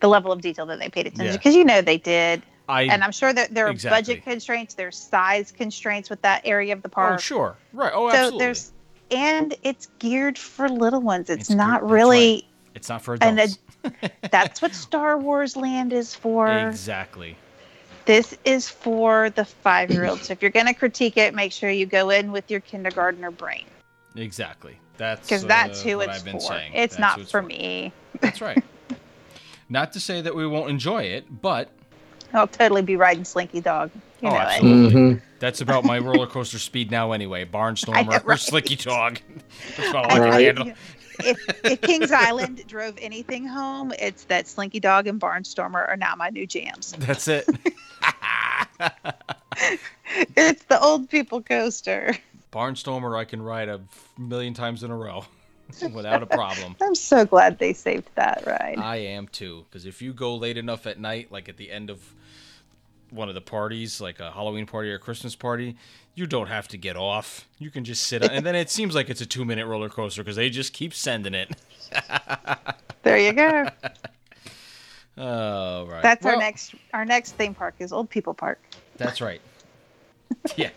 [0.00, 1.32] the level of detail that they paid attention Yeah.
[1.36, 3.96] because you know they did, I and I'm sure that there are Exactly.
[4.14, 7.14] budget constraints, there's size constraints with that area of the oh, park.
[7.14, 7.56] Oh, sure.
[7.72, 7.92] Right.
[7.94, 8.38] Oh, so absolutely.
[8.44, 8.72] there's
[9.10, 11.30] and it's geared for little ones.
[11.30, 12.48] It's, It's not geared- really.
[12.74, 13.58] It's not for and adults.
[14.30, 16.48] That's what Star Wars Land is for.
[16.52, 17.36] exactly.
[18.04, 20.20] This is for the five year old.
[20.22, 23.30] so if you're going to critique it, make sure you go in with your kindergartner
[23.30, 23.64] brain
[24.16, 24.78] Exactly.
[24.98, 26.40] That's because that's uh, who it's I've been for.
[26.40, 26.72] saying.
[26.74, 27.92] It's That's not who it's for me.
[28.20, 28.62] That's right.
[29.70, 31.70] Not to say that we won't enjoy it, but
[32.32, 33.90] I'll totally be riding Slinky Dog.
[34.20, 34.86] You Oh, know absolutely.
[34.88, 34.92] it.
[35.18, 35.22] Mhm.
[35.40, 37.44] that's about my roller coaster speed now anyway.
[37.44, 39.20] Barnstormer know, or Slinky Dog.
[39.76, 40.72] That's about all I can handle.
[41.20, 46.14] If, if Kings Island drove anything home, it's that Slinky Dog and Barnstormer are now
[46.16, 46.92] my new jams.
[46.98, 47.46] That's it.
[50.36, 52.16] It's the old people coaster.
[52.52, 53.80] Barnstormer I can ride a
[54.16, 55.24] million times in a row
[55.92, 56.76] without a problem.
[56.82, 58.78] I'm so glad they saved that ride.
[58.78, 61.90] I am too, because if you go late enough at night, like at the end
[61.90, 62.14] of
[63.10, 65.76] one of the parties, like a Halloween party or a Christmas party,
[66.14, 67.46] you don't have to get off.
[67.58, 69.88] You can just sit on, and then it seems like it's a two minute roller
[69.88, 71.56] coaster because they just keep sending it.
[73.04, 73.68] There you go.
[75.16, 76.02] Oh, right.
[76.02, 78.60] That's our next our next theme park is Old People Park.
[78.96, 79.40] That's right.
[80.56, 80.70] Yeah.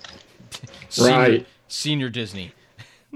[1.00, 1.46] Right.
[1.72, 2.52] Senior Disney.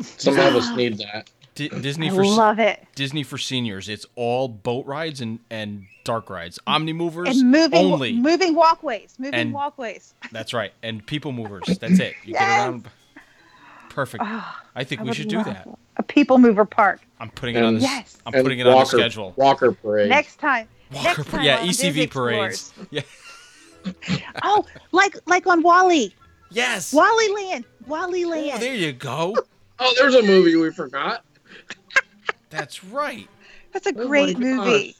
[0.01, 1.29] Some of us need that.
[1.55, 2.85] D- Disney I for s- love it.
[2.95, 3.87] Disney for seniors.
[3.87, 6.59] It's all boat rides and and dark rides.
[6.67, 8.13] Omni movers And moving only.
[8.13, 9.15] moving walkways.
[9.17, 10.13] Moving And- walkways.
[10.31, 10.73] That's right.
[10.83, 11.65] And people movers.
[11.79, 12.13] That's it.
[12.25, 12.89] You get around.
[13.89, 14.23] Perfect.
[14.25, 15.67] Ah, I think I we should do that.
[15.97, 16.99] A people mover park.
[17.21, 17.83] I'm putting it on this.
[17.83, 18.17] Yes.
[18.25, 19.33] I'm putting it on the schedule.
[19.37, 20.09] Walker parade.
[20.09, 20.67] Next time.
[20.91, 22.73] Walker, next time yeah, on Dis ECV parades.
[22.81, 22.87] Explores.
[22.91, 23.01] Yeah.
[24.43, 26.13] Oh, like like on WALL-E.
[26.51, 26.91] Yes.
[26.91, 27.65] WALL-E Land.
[27.87, 28.51] WALL-E oh, Land.
[28.55, 29.35] Oh, there you go.
[29.77, 31.25] Oh, there's a movie we forgot.
[32.49, 33.27] That's right.
[33.73, 34.41] That's a Oh my great gosh.
[34.41, 34.95] movie.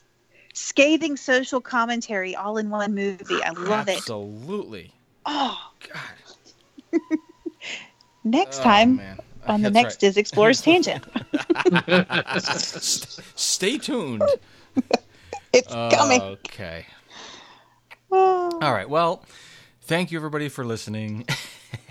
[0.52, 3.42] Scathing social commentary all in one movie.
[3.42, 3.96] I love it.
[3.96, 4.92] Absolutely.
[5.24, 5.58] Oh,
[5.90, 7.00] God.
[8.24, 9.18] next Oh, time man.
[9.46, 11.02] on the That's next Dis Explorers tangent.
[13.34, 14.24] Stay tuned.
[15.54, 16.20] It's coming.
[16.20, 16.84] Okay.
[18.12, 18.58] Oh.
[18.60, 18.88] All right.
[18.88, 19.24] Well,
[19.82, 21.24] thank you everybody for listening,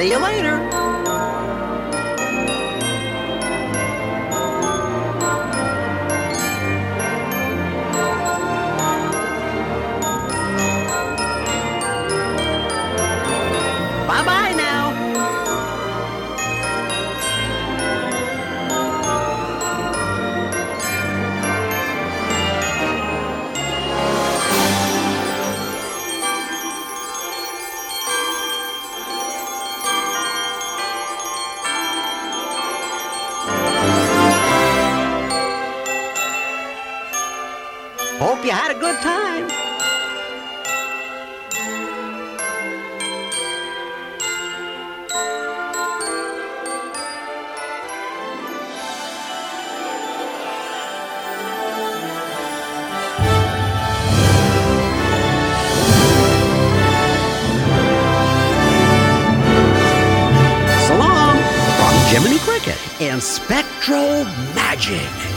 [0.00, 0.39] See you later.
[38.80, 39.46] Good time.
[61.76, 64.24] From Jiminy Cricket and Spectro
[64.54, 65.29] Magic.